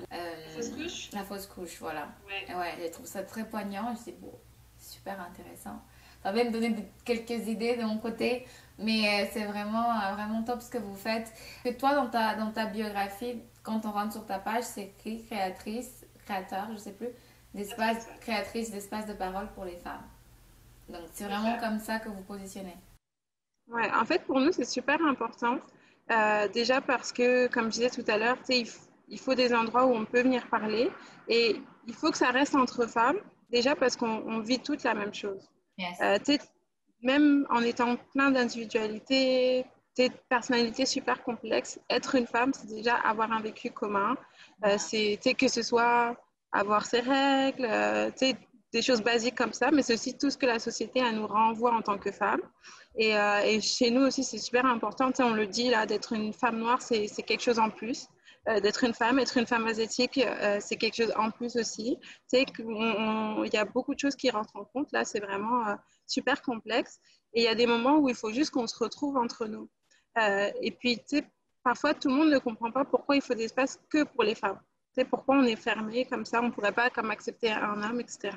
fausse 0.54 0.70
couche. 0.72 1.10
La 1.14 1.24
fausse 1.24 1.48
couche, 1.48 1.78
voilà. 1.80 2.10
Ouais. 2.28 2.54
ouais 2.54 2.74
j'ai 2.82 2.92
trouvé 2.92 3.08
ça 3.08 3.24
très 3.24 3.46
poignant. 3.46 3.96
Je 3.96 4.12
dis, 4.12 4.18
bon, 4.20 4.34
super 4.78 5.18
intéressant. 5.22 5.82
Ça 6.22 6.34
va 6.34 6.44
me 6.44 6.52
donner 6.52 6.76
quelques 7.06 7.48
idées 7.48 7.78
de 7.78 7.84
mon 7.84 7.98
côté, 8.00 8.46
mais 8.78 9.30
c'est 9.32 9.46
vraiment, 9.46 9.94
vraiment 10.16 10.44
top 10.44 10.62
ce 10.62 10.70
que 10.70 10.80
vous 10.80 10.96
faites. 10.96 11.32
Que 11.64 11.70
toi, 11.70 11.96
dans 11.96 12.08
ta, 12.08 12.36
dans 12.36 12.52
ta 12.52 12.66
biographie, 12.66 13.42
quand 13.64 13.86
on 13.86 13.92
rentre 13.92 14.12
sur 14.12 14.26
ta 14.26 14.40
page, 14.40 14.64
c'est 14.64 14.94
écrit 14.98 15.24
créatrice 15.24 16.07
créateur, 16.28 16.68
je 16.72 16.78
sais 16.78 16.94
plus, 16.94 17.10
d'espace, 17.54 18.08
créatrice 18.22 18.72
d'espace 18.72 19.06
de 19.06 19.14
parole 19.14 19.48
pour 19.54 19.66
les 19.66 19.78
femmes. 19.78 20.04
Donc, 20.90 21.04
c'est 21.14 21.26
vraiment 21.26 21.58
comme 21.60 21.80
ça 21.80 22.00
que 22.00 22.10
vous 22.10 22.24
positionnez. 22.24 22.78
Ouais, 23.68 23.90
en 23.94 24.06
fait, 24.06 24.24
pour 24.26 24.40
nous, 24.40 24.52
c'est 24.52 24.66
super 24.66 25.02
important. 25.02 25.60
Euh, 26.12 26.48
déjà 26.48 26.80
parce 26.80 27.12
que, 27.12 27.48
comme 27.48 27.66
je 27.66 27.80
disais 27.80 27.90
tout 27.90 28.06
à 28.08 28.18
l'heure, 28.18 28.38
il, 28.50 28.68
il 29.10 29.20
faut 29.20 29.36
des 29.36 29.54
endroits 29.54 29.86
où 29.86 29.94
on 29.94 30.06
peut 30.06 30.22
venir 30.22 30.48
parler 30.50 30.90
et 31.28 31.62
il 31.86 31.94
faut 31.94 32.12
que 32.12 32.18
ça 32.18 32.32
reste 32.32 32.56
entre 32.56 32.88
femmes. 32.88 33.20
Déjà 33.50 33.76
parce 33.76 33.96
qu'on 33.96 34.40
vit 34.40 34.60
toutes 34.60 34.84
la 34.84 34.94
même 34.94 35.14
chose. 35.14 35.50
Euh, 36.02 36.18
même 37.02 37.46
en 37.50 37.62
étant 37.62 37.96
plein 38.14 38.32
d'individualités, 38.32 39.66
des 39.98 40.12
personnalités 40.30 40.86
super 40.86 41.24
complexes, 41.24 41.80
être 41.90 42.16
une 42.16 42.28
femme, 42.28 42.54
c'est 42.54 42.68
déjà 42.68 42.96
avoir 42.96 43.32
un 43.32 43.42
vécu 43.42 43.72
commun. 43.72 44.16
Euh, 44.66 44.78
c'est 44.78 45.18
que 45.34 45.48
ce 45.48 45.62
soit 45.62 46.16
avoir 46.52 46.86
ses 46.86 47.00
règles, 47.00 47.68
euh, 47.70 48.12
des 48.74 48.82
choses 48.82 49.02
basiques 49.02 49.36
comme 49.36 49.54
ça, 49.54 49.72
mais 49.72 49.82
c'est 49.82 49.94
aussi 49.94 50.18
tout 50.18 50.30
ce 50.30 50.38
que 50.38 50.46
la 50.46 50.60
société 50.60 51.00
elle, 51.00 51.16
nous 51.16 51.28
renvoie 51.28 51.74
en 51.74 51.82
tant 51.82 51.98
que 51.98 52.12
femme. 52.12 52.42
Et, 52.96 53.16
euh, 53.16 53.42
et 53.42 53.62
chez 53.62 53.92
nous 53.92 54.02
aussi, 54.02 54.24
c'est 54.24 54.38
super 54.38 54.66
important. 54.66 55.12
On 55.20 55.34
le 55.34 55.48
dit 55.48 55.70
là, 55.70 55.86
d'être 55.86 56.14
une 56.14 56.34
femme 56.34 56.60
noire, 56.60 56.82
c'est 56.82 57.08
quelque 57.24 57.44
chose 57.44 57.60
en 57.60 57.70
plus. 57.70 58.08
d'être 58.64 58.86
une 58.86 58.94
femme, 58.94 59.20
être 59.20 59.38
une 59.38 59.46
femme 59.46 59.68
asiatique, 59.68 60.22
c'est 60.62 60.78
quelque 60.78 60.96
chose 60.96 61.14
en 61.18 61.32
plus 61.32 61.58
aussi. 61.58 61.98
Il 62.32 63.50
y 63.54 63.58
a 63.58 63.66
beaucoup 63.66 63.94
de 63.94 64.00
choses 64.00 64.16
qui 64.16 64.30
rentrent 64.30 64.56
en 64.56 64.64
compte. 64.64 64.90
Là, 64.94 65.04
c'est 65.04 65.20
vraiment 65.20 65.66
super 66.06 66.42
complexe. 66.42 67.00
Et 67.34 67.42
il 67.42 67.44
y 67.44 67.50
a 67.50 67.56
des 67.56 67.68
moments 67.68 67.98
où 67.98 68.08
il 68.08 68.16
faut 68.16 68.32
juste 68.32 68.52
qu'on 68.52 68.68
se 68.68 68.78
retrouve 68.82 69.18
entre 69.18 69.48
nous. 69.48 69.70
Et 70.62 70.72
puis, 70.72 70.98
tu 70.98 71.18
sais, 71.18 71.24
parfois, 71.64 71.94
tout 71.94 72.10
le 72.10 72.16
monde 72.16 72.30
ne 72.30 72.40
comprend 72.40 72.72
pas 72.72 72.86
pourquoi 72.86 73.16
il 73.16 73.22
faut 73.22 73.34
des 73.34 73.46
espaces 73.46 73.80
que 73.90 74.04
pour 74.04 74.24
les 74.24 74.36
femmes. 74.36 74.60
C'est 74.94 75.06
pourquoi 75.06 75.36
on 75.38 75.44
est 75.44 75.56
fermé 75.56 76.06
comme 76.06 76.26
ça, 76.26 76.42
on 76.42 76.48
ne 76.48 76.52
pourrait 76.52 76.72
pas 76.72 76.90
comme 76.90 77.12
accepter 77.12 77.52
un 77.52 77.84
homme, 77.84 78.00
etc. 78.00 78.36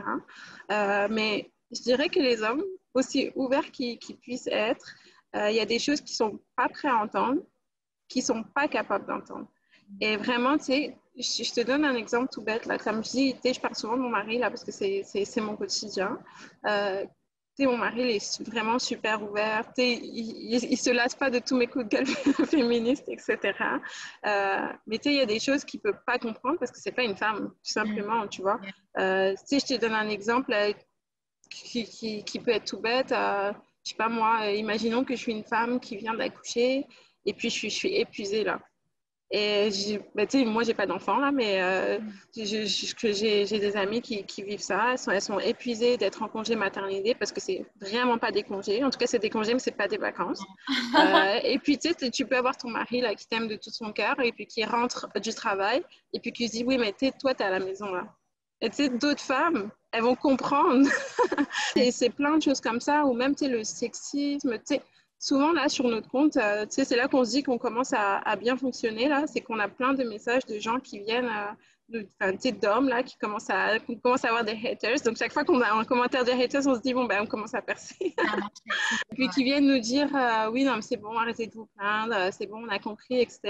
Euh, 0.71 1.09
mais 1.11 1.51
je 1.71 1.81
dirais 1.81 2.09
que 2.09 2.21
les 2.21 2.43
hommes, 2.43 2.63
aussi 2.93 3.31
ouverts 3.35 3.71
qu'ils 3.71 3.99
puissent 4.21 4.49
être, 4.49 4.95
euh, 5.37 5.51
il 5.51 5.57
y 5.57 5.61
a 5.61 5.65
des 5.65 5.79
choses 5.79 6.01
qu'ils 6.01 6.15
ne 6.15 6.31
sont 6.31 6.41
pas 6.57 6.69
prêts 6.69 6.89
à 6.89 6.97
entendre, 6.97 7.41
qu'ils 8.09 8.23
ne 8.23 8.27
sont 8.27 8.43
pas 8.43 8.69
capables 8.69 9.07
d'entendre. 9.07 9.47
Et 10.01 10.17
vraiment, 10.17 10.59
tu 10.59 10.65
sais, 10.65 10.99
je, 11.17 11.53
te 11.53 11.61
donne 11.61 11.85
un 11.85 11.95
exemple 11.95 12.29
tout 12.33 12.43
bête. 12.43 12.67
Là, 12.67 12.79
comme 12.79 13.05
je 13.05 13.11
dis, 13.11 13.37
je 13.45 13.61
parle 13.61 13.75
souvent 13.75 13.97
de 13.97 14.03
mon 14.03 14.11
mari, 14.11 14.39
là, 14.39 14.51
parce 14.51 14.65
que 14.65 14.73
c'est 14.73 15.41
mon 15.41 15.57
quotidien. 15.57 16.19
Euh, 16.67 17.05
mon 17.67 17.77
mari 17.77 18.03
il 18.03 18.11
est 18.11 18.43
vraiment 18.43 18.79
super 18.79 19.23
ouvert. 19.23 19.65
Il, 19.77 20.51
ne 20.71 20.77
se 20.77 20.91
lasse 20.91 21.15
pas 21.15 21.31
de 21.31 21.39
tous 21.39 21.57
mes 21.57 21.67
coups 21.67 21.87
de 21.87 21.97
gueule 21.97 22.07
féministes, 22.47 23.09
etc. 23.09 23.39
Euh, 24.27 24.67
mais 24.87 24.97
il 25.05 25.15
y 25.15 25.21
a 25.21 25.27
des 25.27 25.41
choses 25.41 25.65
qu'il 25.65 25.81
peut 25.81 25.97
pas 26.07 26.19
comprendre 26.19 26.59
parce 26.59 26.71
que 26.71 26.79
c'est 26.79 26.93
pas 26.93 27.03
une 27.03 27.17
femme, 27.17 27.49
tout 27.49 27.73
simplement, 27.73 28.27
tu 28.29 28.43
vois. 28.43 28.61
Euh, 28.99 29.35
je 29.51 29.59
te 29.59 29.81
donne 29.81 29.95
un 29.95 30.09
exemple 30.09 30.53
euh, 30.53 30.73
qui, 31.51 32.41
peut 32.45 32.53
être 32.53 32.67
tout 32.67 32.81
bête. 32.81 33.11
Je 33.11 33.91
sais 33.91 33.97
pas 33.97 34.09
moi, 34.09 34.51
imaginons 34.51 35.05
que 35.05 35.15
je 35.15 35.21
suis 35.21 35.33
une 35.33 35.45
femme 35.45 35.81
qui 35.81 35.97
vient 35.97 36.15
d'accoucher 36.15 36.87
Et 37.25 37.33
puis, 37.33 37.51
je 37.51 37.55
suis, 37.55 37.71
je 37.71 37.77
suis 37.77 37.97
épuisée 37.97 38.45
là. 38.45 38.61
Et 39.33 39.71
ben, 40.17 40.27
tu 40.27 40.41
sais, 40.41 40.45
moi, 40.45 40.65
j'ai 40.65 40.75
pas 40.75 40.87
d'enfant 40.87 41.19
là, 41.19 41.31
mais 41.31 41.63
euh, 41.63 42.01
j'ai 42.35 43.45
des 43.45 43.77
amis 43.77 44.03
qui, 44.03 44.25
qui, 44.25 44.43
vivent 44.43 44.61
ça. 44.61 44.91
Elles 44.91 44.99
sont, 44.99 45.13
elles 45.13 45.23
sont 45.23 45.39
épuisées 45.39 45.97
d'être 45.97 46.25
en 46.25 46.29
congé 46.29 46.57
maternité 46.57 47.15
parce 47.15 47.31
que 47.31 47.41
c'est 47.41 47.65
vraiment 47.81 48.19
pas 48.19 48.33
des 48.33 48.43
congés. 48.43 48.83
En 48.83 48.91
tout 48.91 48.99
cas, 48.99 49.07
c'est 49.07 49.21
des 49.21 49.31
congés, 49.31 49.53
mais 49.53 49.61
c'est 49.61 49.77
pas 49.77 49.87
des 49.87 49.99
vacances. 49.99 50.43
euh, 50.99 51.39
et 51.45 51.61
puis, 51.61 51.79
tu 51.79 51.91
sais, 51.97 52.11
tu 52.11 52.27
peux 52.27 52.37
avoir 52.37 52.57
ton 52.57 52.71
mari 52.71 53.03
là 53.03 53.15
qui 53.15 53.29
t'aime 53.29 53.47
de 53.47 53.55
tout 53.55 53.71
son 53.71 53.93
cœur 53.93 54.19
et 54.21 54.33
puis 54.33 54.47
qui 54.47 54.65
rentre 54.65 55.09
du 55.21 55.33
travail 55.33 55.85
et 56.13 56.19
puis 56.19 56.33
qui 56.33 56.49
se 56.49 56.53
dit, 56.53 56.65
oui, 56.65 56.77
mais 56.77 56.93
toi, 56.93 57.33
tu 57.33 57.43
es 57.43 57.47
à 57.47 57.51
la 57.51 57.61
maison 57.61 57.93
là. 57.93 58.07
Et 58.61 58.69
tu 58.69 58.77
sais, 58.77 58.89
d'autres 58.89 59.23
femmes, 59.23 59.71
elles 59.93 60.03
vont 60.03 60.17
comprendre. 60.17 60.89
et 61.77 61.93
c'est 61.93 62.11
plein 62.11 62.37
de 62.37 62.43
choses 62.43 62.61
comme 62.61 62.81
ça, 62.81 63.05
ou 63.05 63.15
même, 63.15 63.37
tu 63.37 63.45
sais, 63.45 63.51
le 63.51 63.63
sexisme, 63.63 64.59
tu 64.59 64.75
sais 64.75 64.83
souvent 65.21 65.53
là 65.53 65.69
sur 65.69 65.87
notre 65.87 66.09
compte, 66.09 66.37
euh, 66.39 66.67
c'est 66.69 66.97
là 66.97 67.07
qu'on 67.07 67.25
se 67.25 67.31
dit 67.31 67.43
qu'on 67.43 67.59
commence 67.59 67.93
à, 67.93 68.35
bien 68.37 68.57
fonctionner 68.57 69.07
là, 69.07 69.27
c'est 69.27 69.43
qu'on 69.43 69.59
a 69.59 69.69
plein 69.69 69.93
de 69.93 70.03
messages 70.03 70.47
de 70.47 70.59
gens 70.59 70.81
qui 70.81 70.99
viennent, 71.01 71.31
euh, 71.95 72.33
d'hommes 72.63 72.89
là, 72.89 73.03
qui 73.03 73.17
commencent 73.19 73.51
à, 73.51 73.79
commence 74.03 74.25
à 74.25 74.29
avoir 74.29 74.45
des 74.45 74.59
haters. 74.67 75.01
Donc 75.05 75.19
chaque 75.19 75.33
fois 75.33 75.45
qu'on 75.45 75.61
a 75.61 75.73
un 75.73 75.85
commentaire 75.85 76.25
de 76.25 76.31
haters, 76.31 76.67
on 76.67 76.75
se 76.75 76.81
dit 76.81 76.95
bon 76.95 77.05
ben 77.05 77.21
on 77.23 77.27
commence 77.27 77.55
à 77.55 77.61
percer. 77.61 78.15
Puis 79.13 79.29
qui 79.29 79.45
viennent 79.45 79.67
nous 79.67 79.79
dire 79.79 80.09
euh, 80.17 80.51
oui 80.51 80.65
non 80.65 80.77
mais 80.77 80.83
c'est 80.83 80.97
bon, 80.97 81.17
arrêtez 81.17 81.47
de 81.47 81.55
vous 81.55 81.69
plaindre, 81.77 82.33
c'est 82.33 82.47
bon, 82.47 82.65
on 82.65 82.69
a 82.69 82.79
compris, 82.79 83.21
etc. 83.21 83.41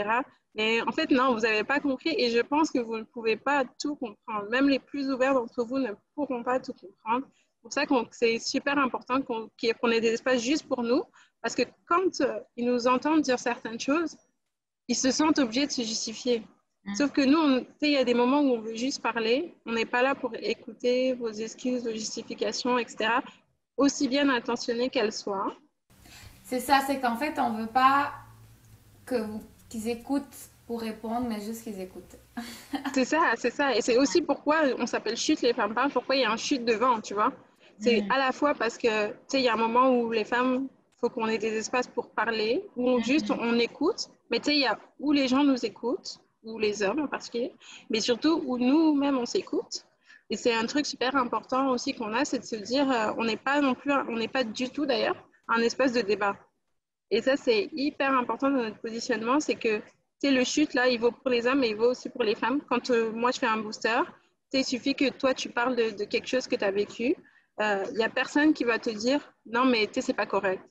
Mais 0.57 0.83
en 0.83 0.91
fait 0.91 1.11
non, 1.13 1.35
vous 1.35 1.43
n'avez 1.43 1.63
pas 1.63 1.79
compris 1.79 2.13
et 2.19 2.31
je 2.31 2.41
pense 2.41 2.73
que 2.73 2.81
vous 2.81 2.97
ne 2.97 3.05
pouvez 3.05 3.37
pas 3.37 3.65
tout 3.81 3.95
comprendre. 3.95 4.51
Même 4.51 4.69
les 4.69 4.81
plus 4.81 5.09
ouverts 5.09 5.35
d'entre 5.35 5.63
vous 5.63 5.79
ne 5.79 5.93
pourront 6.17 6.43
pas 6.43 6.59
tout 6.59 6.73
comprendre. 6.73 7.27
C'est 7.61 7.63
pour 7.63 7.73
ça 7.75 7.87
que 7.87 7.95
c'est 8.13 8.39
super 8.39 8.79
important 8.79 9.21
qu'on 9.21 9.91
ait 9.91 10.01
des 10.01 10.15
espaces 10.15 10.43
juste 10.43 10.67
pour 10.67 10.83
nous 10.83 11.03
parce 11.43 11.55
que 11.55 11.63
quand 11.87 12.21
euh, 12.23 12.41
ils 12.57 12.67
nous 12.67 12.87
entendent 12.87 13.21
dire 13.21 13.39
certaines 13.39 13.79
choses, 13.79 14.17
ils 14.89 14.97
se 14.97 15.11
sentent 15.11 15.39
obligés 15.39 15.67
de 15.67 15.73
se 15.73 15.83
justifier. 15.83 16.43
Mm. 16.85 16.95
Sauf 16.95 17.13
que 17.13 17.21
nous, 17.21 17.67
il 17.83 17.91
y 17.91 17.97
a 17.99 18.05
des 18.05 18.15
moments 18.15 18.41
où 18.41 18.55
on 18.55 18.61
veut 18.61 18.75
juste 18.75 19.03
parler. 19.03 19.55
On 19.67 19.73
n'est 19.73 19.85
pas 19.85 20.03
là 20.03 20.15
pour 20.15 20.33
écouter 20.35 21.13
vos 21.13 21.31
excuses, 21.31 21.85
vos 21.85 21.93
justifications, 21.93 22.79
etc. 22.79 23.11
Aussi 23.77 24.09
bien 24.09 24.29
intentionnées 24.31 24.89
qu'elles 24.89 25.13
soient. 25.13 25.55
C'est 26.45 26.61
ça, 26.61 26.81
c'est 26.87 26.99
qu'en 26.99 27.17
fait, 27.17 27.39
on 27.39 27.51
ne 27.51 27.63
veut 27.63 27.69
pas 27.69 28.13
qu'ils 29.07 29.89
écoutent 29.89 30.49
pour 30.67 30.81
répondre, 30.81 31.27
mais 31.29 31.41
juste 31.41 31.63
qu'ils 31.63 31.81
écoutent. 31.81 32.17
c'est 32.95 33.05
ça, 33.05 33.33
c'est 33.37 33.51
ça. 33.51 33.75
Et 33.75 33.83
c'est 33.83 33.99
aussi 33.99 34.23
pourquoi 34.23 34.63
on 34.79 34.87
s'appelle 34.87 35.17
chute 35.17 35.43
les 35.43 35.53
femmes 35.53 35.75
parlent, 35.75 35.93
pourquoi 35.93 36.17
il 36.17 36.23
y 36.23 36.25
a 36.25 36.31
un 36.31 36.37
chute 36.37 36.65
devant, 36.65 37.01
tu 37.01 37.15
vois. 37.15 37.33
C'est 37.81 38.05
à 38.11 38.19
la 38.19 38.33
fois 38.33 38.55
parce 38.55 38.77
que, 38.77 39.09
tu 39.09 39.15
sais, 39.27 39.41
il 39.41 39.45
y 39.45 39.49
a 39.49 39.55
un 39.55 39.57
moment 39.57 39.91
où 39.91 40.13
les 40.13 40.25
femmes 40.25 40.69
faut 41.01 41.09
qu'on 41.09 41.27
ait 41.29 41.39
des 41.39 41.57
espaces 41.57 41.89
pour 41.89 42.11
parler, 42.11 42.63
où 42.77 42.89
on, 42.89 43.01
juste 43.01 43.31
on, 43.31 43.59
écoute. 43.59 44.09
Mais 44.31 44.39
tu 44.39 44.51
sais, 44.51 44.57
il 44.57 44.61
y 44.61 44.67
a 44.67 44.79
où 44.99 45.13
les 45.13 45.29
gens 45.29 45.43
nous 45.43 45.65
écoutent, 45.65 46.19
ou 46.45 46.59
les 46.59 46.83
hommes 46.83 47.01
en 47.01 47.09
particulier, 47.09 47.53
mais 47.89 48.01
surtout 48.01 48.43
où 48.47 48.59
nous-mêmes 48.59 49.19
on 49.19 49.27
s'écoute. 49.27 49.87
Et 50.29 50.37
c'est 50.37 50.55
un 50.55 50.67
truc 50.67 50.87
super 50.87 51.17
important 51.17 51.71
aussi 51.71 51.95
qu'on 51.95 52.13
a, 52.13 52.25
c'est 52.25 52.39
de 52.39 52.45
se 52.45 52.57
dire, 52.57 52.91
euh, 52.91 53.13
on 53.19 53.25
n'est 53.25 53.37
pas 53.37 53.61
non 53.61 53.75
plus, 53.75 53.93
on 53.93 54.17
n'est 54.17 54.29
pas 54.29 54.45
du 54.45 54.69
tout 54.71 54.87
d'ailleurs 54.87 55.17
un 55.49 55.61
espace 55.61 55.93
de 55.93 56.03
débat. 56.03 56.37
Et 57.11 57.23
ça, 57.23 57.37
c'est 57.37 57.69
hyper 57.73 58.13
important 58.17 58.51
dans 58.51 58.63
notre 58.63 58.79
positionnement, 58.79 59.41
c'est 59.41 59.57
que 59.57 59.81
tu 60.23 60.31
le 60.33 60.45
chute 60.45 60.75
là, 60.75 60.87
il 60.87 61.01
vaut 61.01 61.11
pour 61.11 61.31
les 61.31 61.47
hommes, 61.47 61.61
mais 61.61 61.71
il 61.71 61.77
vaut 61.77 61.91
aussi 61.91 62.11
pour 62.11 62.23
les 62.23 62.35
femmes. 62.35 62.61
Quand 62.69 62.91
euh, 62.91 63.11
moi 63.11 63.31
je 63.33 63.39
fais 63.39 63.47
un 63.47 63.57
booster, 63.57 64.03
il 64.53 64.65
suffit 64.65 64.95
que 64.95 65.09
toi 65.11 65.33
tu 65.35 65.49
parles 65.49 65.75
de, 65.75 65.91
de 65.91 66.05
quelque 66.05 66.29
chose 66.29 66.47
que 66.47 66.57
tu 66.57 66.65
as 66.65 66.71
vécu. 66.71 67.17
Il 67.61 67.63
euh, 67.63 67.91
n'y 67.93 68.05
a 68.05 68.09
personne 68.09 68.55
qui 68.55 68.65
va 68.65 68.79
te 68.79 68.89
dire 68.89 69.21
non, 69.45 69.67
mais 69.67 69.87
tu 69.87 69.95
sais, 69.95 70.01
c'est 70.01 70.15
pas 70.15 70.25
correct. 70.25 70.63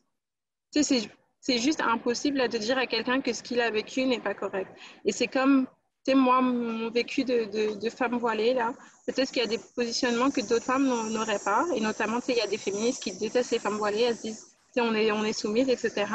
Tu 0.74 0.84
sais, 0.84 1.08
c'est 1.40 1.60
juste 1.60 1.82
impossible 1.82 2.50
de 2.50 2.58
dire 2.58 2.80
à 2.80 2.88
quelqu'un 2.88 3.22
que 3.22 3.32
ce 3.32 3.44
qu'il 3.44 3.62
a 3.62 3.70
vécu 3.70 4.06
n'est 4.06 4.20
pas 4.20 4.34
correct. 4.34 4.72
Et 5.06 5.12
c'est 5.12 5.28
comme, 5.28 5.68
tu 6.04 6.12
sais, 6.12 6.16
moi, 6.16 6.42
mon 6.42 6.90
vécu 6.90 7.24
de, 7.24 7.80
de, 7.80 7.90
femme 7.92 8.18
voilée, 8.18 8.56
là, 8.56 8.74
peut-être 9.06 9.32
qu'il 9.32 9.44
y 9.44 9.46
a 9.46 9.48
des 9.48 9.60
positionnements 9.76 10.32
que 10.32 10.42
d'autres 10.42 10.66
femmes 10.66 10.88
n'auraient 11.12 11.44
pas. 11.46 11.64
Et 11.76 11.80
notamment, 11.80 12.20
tu 12.22 12.28
sais, 12.28 12.32
il 12.32 12.38
y 12.40 12.42
a 12.42 12.48
des 12.48 12.58
féministes 12.58 13.04
qui 13.04 13.16
détestent 13.16 13.52
les 13.52 13.60
femmes 13.60 13.78
voilées. 13.78 14.02
Elles 14.02 14.18
se 14.18 14.22
disent, 14.24 14.48
tu 14.74 14.74
sais, 14.74 14.82
on 14.82 14.96
est, 14.96 15.12
on 15.12 15.24
est 15.24 15.34
soumise, 15.34 15.70
etc. 15.70 16.08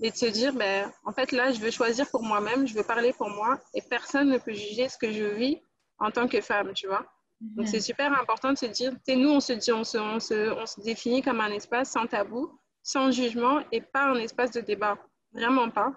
Et 0.00 0.10
de 0.10 0.16
se 0.16 0.26
dire, 0.26 0.52
ben, 0.52 0.92
en 1.06 1.12
fait, 1.14 1.32
là, 1.32 1.52
je 1.52 1.60
veux 1.60 1.70
choisir 1.70 2.10
pour 2.10 2.22
moi-même, 2.22 2.66
je 2.66 2.74
veux 2.74 2.84
parler 2.84 3.14
pour 3.14 3.30
moi. 3.30 3.58
Et 3.72 3.80
personne 3.80 4.28
ne 4.28 4.36
peut 4.36 4.52
juger 4.52 4.90
ce 4.90 4.98
que 4.98 5.10
je 5.10 5.24
vis 5.24 5.62
en 5.98 6.10
tant 6.10 6.28
que 6.28 6.42
femme, 6.42 6.74
tu 6.74 6.86
vois. 6.86 7.06
Donc, 7.56 7.66
c'est 7.68 7.80
super 7.80 8.12
important 8.18 8.52
de 8.52 8.58
se 8.58 8.66
dire, 8.66 8.92
nous, 9.08 9.30
on 9.30 9.40
se, 9.40 9.52
dit, 9.52 9.72
on, 9.72 9.84
se, 9.84 9.98
on, 9.98 10.20
se, 10.20 10.50
on 10.52 10.64
se 10.64 10.80
définit 10.80 11.22
comme 11.22 11.40
un 11.40 11.50
espace 11.50 11.90
sans 11.90 12.06
tabou 12.06 12.58
sans 12.82 13.10
jugement 13.10 13.60
et 13.70 13.80
pas 13.80 14.04
un 14.10 14.16
espace 14.16 14.50
de 14.50 14.60
débat. 14.60 14.98
Vraiment 15.32 15.70
pas. 15.70 15.92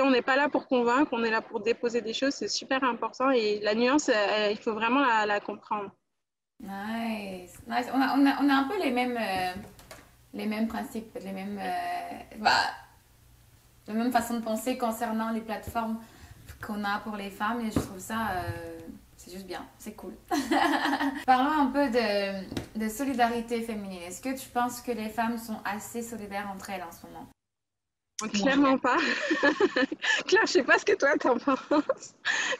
on 0.00 0.10
n'est 0.10 0.22
pas 0.22 0.36
là 0.36 0.48
pour 0.48 0.66
convaincre, 0.66 1.10
on 1.12 1.22
est 1.22 1.30
là 1.30 1.42
pour 1.42 1.60
déposer 1.60 2.00
des 2.00 2.14
choses, 2.14 2.34
c'est 2.34 2.48
super 2.48 2.82
important 2.84 3.30
et 3.30 3.60
la 3.60 3.74
nuance, 3.74 4.10
il 4.50 4.56
faut 4.56 4.72
vraiment 4.72 5.00
la, 5.00 5.40
comprendre. 5.40 5.90
Nice. 6.60 7.58
nice. 7.66 7.86
On, 7.92 8.00
a, 8.00 8.16
on, 8.16 8.26
a, 8.26 8.42
on, 8.42 8.48
a, 8.48 8.54
un 8.54 8.64
peu 8.64 8.78
les 8.82 8.90
mêmes, 8.90 9.16
euh, 9.16 9.52
les 10.34 10.46
mêmes 10.46 10.68
principes, 10.68 11.16
les 11.22 11.32
mêmes, 11.32 11.58
euh, 11.58 12.36
bah, 12.38 12.50
la 13.86 13.94
même 13.94 14.12
façon 14.12 14.34
de 14.34 14.44
penser 14.44 14.76
concernant 14.76 15.30
les 15.30 15.40
plateformes 15.40 15.98
qu'on 16.64 16.84
a 16.84 16.98
pour 16.98 17.16
les 17.16 17.30
femmes 17.30 17.60
et 17.60 17.70
je 17.70 17.78
trouve 17.78 17.98
ça 17.98 18.30
euh, 18.30 18.78
c'est 19.22 19.32
juste 19.32 19.46
bien, 19.46 19.66
c'est 19.78 19.92
cool. 19.92 20.14
Parlons 21.26 21.50
un 21.50 21.66
peu 21.66 21.90
de, 21.90 22.78
de 22.78 22.88
solidarité 22.88 23.60
féminine. 23.60 24.00
Est-ce 24.02 24.22
que 24.22 24.34
tu 24.34 24.48
penses 24.48 24.80
que 24.80 24.92
les 24.92 25.10
femmes 25.10 25.36
sont 25.36 25.58
assez 25.62 26.00
solidaires 26.00 26.50
entre 26.54 26.70
elles 26.70 26.82
en 26.82 26.90
ce 26.90 27.06
moment? 27.06 27.28
Clairement 28.32 28.78
pas. 28.78 28.96
Claire, 30.26 30.46
je 30.46 30.52
sais 30.52 30.62
pas 30.62 30.78
ce 30.78 30.86
que 30.86 30.94
toi 30.94 31.16
t'en 31.18 31.38
penses, 31.38 32.14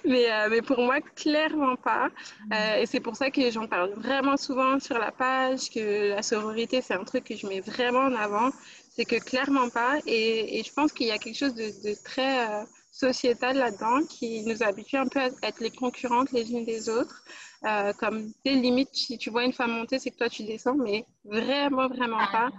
mais, 0.05 0.31
euh, 0.31 0.49
mais 0.50 0.61
pour 0.61 0.79
moi, 0.81 1.00
clairement 1.00 1.76
pas. 1.76 2.09
Mm. 2.09 2.52
Euh, 2.52 2.76
et 2.83 2.87
c'est 2.87 3.00
pour 3.00 3.17
ça 3.17 3.31
que 3.31 3.50
j'en 3.50 3.67
parle 3.67 3.93
vraiment 3.97 4.37
souvent 4.37 4.79
sur 4.81 4.99
la 4.99 5.12
page, 5.12 5.71
que 5.71 6.11
la 6.11 6.23
sororité, 6.23 6.83
c'est 6.83 6.95
un 6.95 7.05
truc 7.05 7.25
que 7.25 7.37
je 7.37 7.47
mets 7.47 7.61
vraiment 7.61 8.00
en 8.00 8.14
avant. 8.14 8.50
C'est 8.90 9.05
que 9.07 9.17
clairement 9.17 9.71
pas. 9.71 9.99
Et, 10.07 10.59
et 10.59 10.62
je 10.62 10.73
pense 10.73 10.93
qu'il 10.93 11.07
y 11.07 11.11
a 11.11 11.19
quelque 11.19 11.38
chose 11.38 11.55
de, 11.55 11.88
de 11.88 11.95
très... 12.05 12.49
Euh, 12.49 12.64
sociétale 12.90 13.59
là-dedans 13.59 14.04
qui 14.09 14.42
nous 14.44 14.62
habitue 14.62 14.97
un 14.97 15.06
peu 15.06 15.20
à 15.20 15.28
être 15.42 15.61
les 15.61 15.70
concurrentes 15.70 16.32
les 16.32 16.52
unes 16.52 16.64
des 16.64 16.88
autres. 16.88 17.25
Euh, 17.64 17.92
comme 17.92 18.32
des 18.44 18.54
limites, 18.54 18.94
si 18.94 19.18
tu 19.18 19.30
vois 19.30 19.44
une 19.44 19.52
femme 19.52 19.73
monter, 19.73 19.99
c'est 19.99 20.11
que 20.11 20.16
toi 20.16 20.28
tu 20.28 20.44
descends, 20.44 20.76
mais 20.76 21.04
vraiment, 21.25 21.88
vraiment 21.88 22.26
pas. 22.32 22.50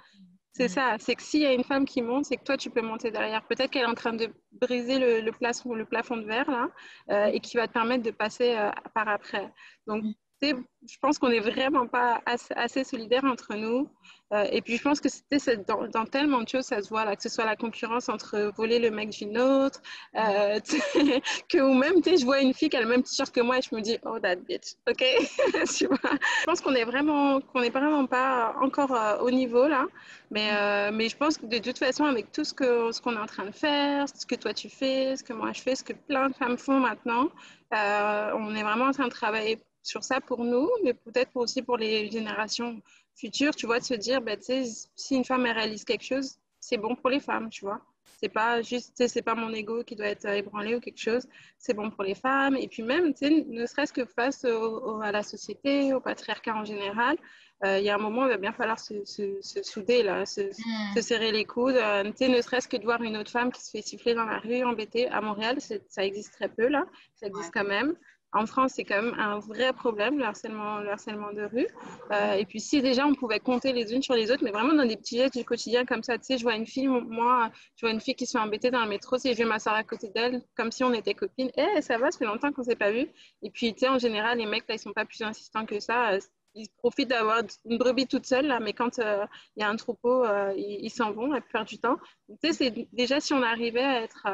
C'est 0.54 0.68
ça, 0.68 0.98
c'est 1.00 1.16
que 1.16 1.24
s'il 1.24 1.42
y 1.42 1.46
a 1.46 1.54
une 1.54 1.64
femme 1.64 1.86
qui 1.86 2.02
monte, 2.02 2.26
c'est 2.26 2.36
que 2.38 2.44
toi 2.44 2.58
tu 2.58 2.70
peux 2.70 2.82
monter 2.82 3.10
derrière. 3.10 3.46
Peut-être 3.48 3.72
qu'elle 3.72 3.84
est 3.84 3.90
en 3.90 3.96
train 3.96 4.14
de 4.14 4.30
briser 4.52 5.00
le, 5.00 5.22
le, 5.22 5.32
plafond, 5.32 5.74
le 5.74 5.86
plafond 5.86 6.18
de 6.18 6.26
verre 6.26 6.52
là, 6.52 6.68
euh, 7.10 7.32
et 7.32 7.40
qui 7.40 7.56
va 7.58 7.68
te 7.68 7.74
permettre 7.74 8.04
de 8.04 8.12
passer 8.12 8.56
euh, 8.56 8.70
par 8.94 9.08
après. 9.08 9.50
Donc, 9.88 10.04
je 10.42 10.98
pense 11.00 11.20
qu'on 11.20 11.30
n'est 11.30 11.40
vraiment 11.40 11.88
pas 11.88 12.22
assez, 12.26 12.54
assez 12.56 12.84
solidaires 12.84 13.26
entre 13.26 13.56
nous. 13.56 13.88
Euh, 14.34 14.46
et 14.52 14.62
puis, 14.62 14.78
je 14.78 14.82
pense 14.82 15.02
que 15.02 15.10
c'était 15.10 15.58
dans, 15.58 16.06
tellement 16.06 16.42
de 16.42 16.48
choses, 16.48 16.66
ça 16.66 16.82
se 16.82 16.90
voit, 16.90 17.04
là, 17.04 17.16
que 17.16 17.22
ce 17.22 17.30
soit 17.30 17.44
la 17.44 17.58
concurrence 17.58 18.08
entre 18.08 18.52
voler 18.56 18.80
le 18.80 18.90
mec 18.90 19.10
d'une 19.10 19.38
autre, 19.38 19.82
euh, 20.16 20.60
que, 21.50 21.58
ou 21.60 21.74
même, 21.74 21.96
je 22.04 22.24
vois 22.24 22.40
une 22.40 22.54
fille 22.54 22.70
qui 22.70 22.78
a 22.78 22.82
le 22.82 22.88
même 22.88 23.04
t-shirt 23.04 23.30
que 23.34 23.42
moi 23.42 23.58
et 23.58 23.62
je 23.62 23.76
me 23.76 23.82
dis, 23.82 23.98
oh, 24.06 24.20
that 24.20 24.38
bitch, 24.38 24.76
ok? 24.90 25.04
Tu 25.78 25.86
vois? 25.86 25.98
Je 26.40 26.46
pense 26.46 26.62
qu'on 26.62 26.72
n'est 26.72 26.86
vraiment, 26.86 27.42
qu'on 27.42 27.62
vraiment 27.70 28.06
pas 28.06 28.56
encore 28.62 28.94
euh, 28.96 29.18
au 29.20 29.32
niveau, 29.32 29.68
là. 29.68 29.86
Mais, 30.32 30.92
mais 30.92 31.10
je 31.10 31.18
pense 31.18 31.38
que 31.38 31.46
de 31.46 31.58
toute 31.58 31.78
façon, 31.78 32.06
avec 32.06 32.32
tout 32.32 32.46
ce 32.46 32.54
qu'on 32.54 33.16
est 33.16 33.20
en 33.20 33.26
train 33.26 33.46
de 33.46 33.52
faire, 33.52 34.08
ce 34.08 34.26
que 34.26 34.36
toi 34.36 34.54
tu 34.54 34.70
fais, 34.70 35.18
ce 35.18 35.24
que 35.24 35.34
moi 35.34 35.52
je 35.54 35.62
fais, 35.62 35.76
ce 35.76 35.84
que 35.84 35.92
plein 35.92 36.30
de 36.30 36.34
femmes 36.34 36.58
font 36.58 36.80
maintenant, 36.80 37.28
on 37.74 38.56
est 38.56 38.64
vraiment 38.64 38.86
en 38.86 38.92
train 38.92 39.06
de 39.06 39.12
travailler 39.12 39.60
sur 39.84 40.04
ça 40.04 40.22
pour 40.22 40.44
nous, 40.44 40.70
mais 40.84 40.94
peut-être 40.94 41.36
aussi 41.36 41.62
pour 41.62 41.78
les 41.78 42.10
générations 42.10 42.82
futures, 43.16 43.56
tu 43.56 43.66
vois, 43.66 43.80
de 43.80 43.86
se 43.86 43.94
dire, 43.94 44.22
bah, 44.22 44.36
si 44.40 45.16
une 45.16 45.26
femme 45.26 45.46
réalise 45.46 45.84
quelque 45.84 46.06
chose, 46.06 46.38
c'est 46.60 46.78
bon 46.78 46.96
pour 46.96 47.10
les 47.10 47.20
femmes, 47.20 47.50
tu 47.50 47.66
vois. 47.66 47.82
C'est 48.22 48.30
pas 48.30 48.62
juste, 48.62 49.08
c'est 49.08 49.24
pas 49.24 49.34
mon 49.34 49.52
ego 49.52 49.84
qui 49.84 49.96
doit 49.96 50.08
être 50.08 50.28
ébranlé 50.28 50.76
ou 50.76 50.80
quelque 50.80 51.00
chose, 51.00 51.28
c'est 51.58 51.74
bon 51.74 51.90
pour 51.90 52.04
les 52.04 52.14
femmes. 52.14 52.56
Et 52.56 52.68
puis 52.68 52.84
même, 52.84 53.14
ne 53.22 53.66
serait-ce 53.66 53.92
que 53.92 54.06
face 54.06 54.46
à 54.46 55.12
la 55.12 55.24
société, 55.24 55.94
au 55.94 56.00
patriarcat 56.00 56.56
en 56.56 56.64
général, 56.64 57.18
euh, 57.64 57.78
il 57.78 57.86
y 57.86 57.90
a 57.90 57.96
un 57.96 58.00
moment, 58.00 58.26
il 58.26 58.30
va 58.30 58.38
bien 58.38 58.54
falloir 58.54 58.80
se, 58.80 58.94
souder, 59.42 60.04
là, 60.04 60.26
se, 60.26 60.42
mm. 60.42 61.02
serrer 61.02 61.32
les 61.32 61.46
coudes. 61.46 61.76
Euh, 61.76 62.04
ne 62.04 62.42
serait-ce 62.42 62.68
que 62.68 62.78
de 62.78 62.84
voir 62.84 63.02
une 63.04 63.18
autre 63.18 63.32
femme 63.32 63.52
qui 63.52 63.62
se 63.62 63.72
fait 63.72 63.82
siffler 63.82 64.14
dans 64.14 64.26
la 64.26 64.40
rue, 64.40 64.64
embêtée. 64.64 65.08
À 65.10 65.22
Montréal, 65.22 65.58
ça 65.88 66.06
existe 66.06 66.34
très 66.34 66.50
peu, 66.50 66.68
là. 66.68 66.86
Ça 67.16 67.28
existe 67.28 67.52
quand 67.54 67.66
même 67.66 67.96
en 68.34 68.46
France, 68.46 68.74
c'est 68.76 68.86
quand 68.86 69.02
même 69.02 69.14
un 69.20 69.40
vrai 69.40 69.74
problème, 69.74 70.18
le 70.18 70.24
harcèlement, 70.24 70.80
le 70.80 70.90
harcèlement 70.90 71.34
de 71.34 71.44
rue. 71.44 71.68
Euh, 72.12 72.34
et 72.34 72.46
puis, 72.46 72.62
si 72.62 72.82
déjà 72.82 73.06
on 73.06 73.14
pouvait 73.14 73.40
compter 73.40 73.74
les 73.74 73.94
unes 73.94 74.02
sur 74.02 74.14
les 74.14 74.32
autres, 74.32 74.44
mais 74.44 74.52
vraiment 74.52 74.74
dans 74.74 74.86
des 74.86 74.96
petits 74.96 75.18
gestes 75.18 75.38
du 75.38 75.44
quotidien 75.44 75.86
comme 75.86 76.02
ça, 76.02 76.18
tu 76.18 76.26
sais, 76.26 76.38
je 76.38 76.44
vois 76.44 76.56
une 76.56 76.66
fille, 76.66 76.88
moi, 76.88 77.52
je 77.76 77.86
vois 77.86 77.92
une 77.94 78.00
fille 78.00 78.16
qui 78.16 78.26
se 78.26 78.32
fait 78.38 78.44
embêter 78.44 78.72
dans 78.72 78.84
le 78.84 78.90
métro, 78.90 79.18
si 79.18 79.34
je 79.34 79.38
vais 79.38 79.46
m'asseoir 79.46 79.76
à 79.76 79.84
côté 79.84 80.10
d'elle, 80.10 80.42
comme 80.56 80.72
si 80.72 80.84
on 80.84 80.94
était 80.94 81.14
copines, 81.14 81.52
eh, 81.58 81.82
ça 81.82 81.98
va, 81.98 82.10
ça 82.10 82.20
fait 82.20 82.26
longtemps 82.26 82.54
qu'on 82.54 82.64
s'est 82.64 82.76
pas 82.76 82.92
vu. 82.92 83.08
Et 83.42 83.50
puis, 83.52 83.74
tu 83.74 83.82
sais, 83.82 83.90
en 83.90 84.00
général, 84.00 84.38
les 84.38 84.46
mecs, 84.46 84.68
là, 84.68 84.76
ils 84.76 84.80
sont 84.80 84.94
pas 84.94 85.06
plus 85.06 85.22
insistants 85.24 85.66
que 85.66 85.80
ça. 85.82 86.18
ils 86.56 86.70
profitent 86.78 87.10
d'avoir 87.10 87.42
une 87.66 87.78
brebis 87.78 88.08
toute 88.08 88.26
seule, 88.26 88.48
là, 88.48 88.62
mais 88.62 88.72
quand 88.72 88.98
il 88.98 89.28
y 89.58 89.64
a 89.64 89.70
un 89.70 89.76
troupeau, 89.76 90.24
ils 90.56 90.90
s'en 90.90 91.12
vont 91.12 91.28
la 91.28 91.42
plupart 91.42 91.66
du 91.66 91.80
temps. 91.80 91.98
Tu 92.42 92.54
sais, 92.54 92.88
déjà, 92.94 93.20
si 93.20 93.34
on 93.34 93.44
arrivait 93.44 93.84
à 93.84 94.02
être 94.04 94.26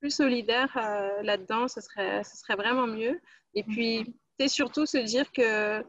plus 0.00 0.10
solidaire 0.10 0.70
là-dedans, 1.22 1.68
ce 1.68 1.80
serait, 1.80 2.22
ce 2.24 2.36
serait 2.36 2.56
vraiment 2.56 2.86
mieux. 2.86 3.20
Et 3.54 3.62
puis, 3.62 4.04
tu 4.04 4.14
sais, 4.40 4.48
surtout 4.48 4.86
se 4.86 4.98
dire 4.98 5.30
que 5.32 5.82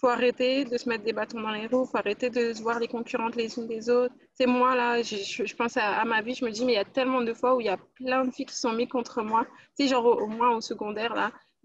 faut 0.00 0.08
arrêter 0.08 0.64
de 0.64 0.78
se 0.78 0.88
mettre 0.88 1.02
des 1.02 1.12
bâtons 1.12 1.40
dans 1.40 1.50
les 1.50 1.66
roues, 1.66 1.84
faut 1.84 1.98
arrêter 1.98 2.30
de 2.30 2.52
se 2.52 2.62
voir 2.62 2.78
les 2.78 2.86
concurrentes 2.86 3.34
les 3.34 3.58
unes 3.58 3.66
des 3.66 3.90
autres. 3.90 4.14
C'est 4.32 4.46
moi 4.46 4.76
là, 4.76 5.02
je, 5.02 5.16
je, 5.16 5.56
pense 5.56 5.76
à, 5.76 6.04
ma 6.04 6.22
vie, 6.22 6.34
je 6.34 6.44
me 6.44 6.50
dis 6.50 6.64
mais 6.64 6.74
il 6.74 6.76
y 6.76 6.78
a 6.78 6.84
tellement 6.84 7.20
de 7.20 7.34
fois 7.34 7.56
où 7.56 7.60
il 7.60 7.66
y 7.66 7.70
a 7.70 7.78
plein 7.94 8.24
de 8.24 8.30
filles 8.30 8.46
qui 8.46 8.54
sont 8.54 8.72
mises 8.72 8.88
contre 8.88 9.22
moi. 9.22 9.44
Tu 9.76 9.84
sais 9.84 9.88
genre 9.88 10.06
au, 10.06 10.26
moins 10.28 10.56
au 10.56 10.60
secondaire 10.60 11.14
là, 11.14 11.32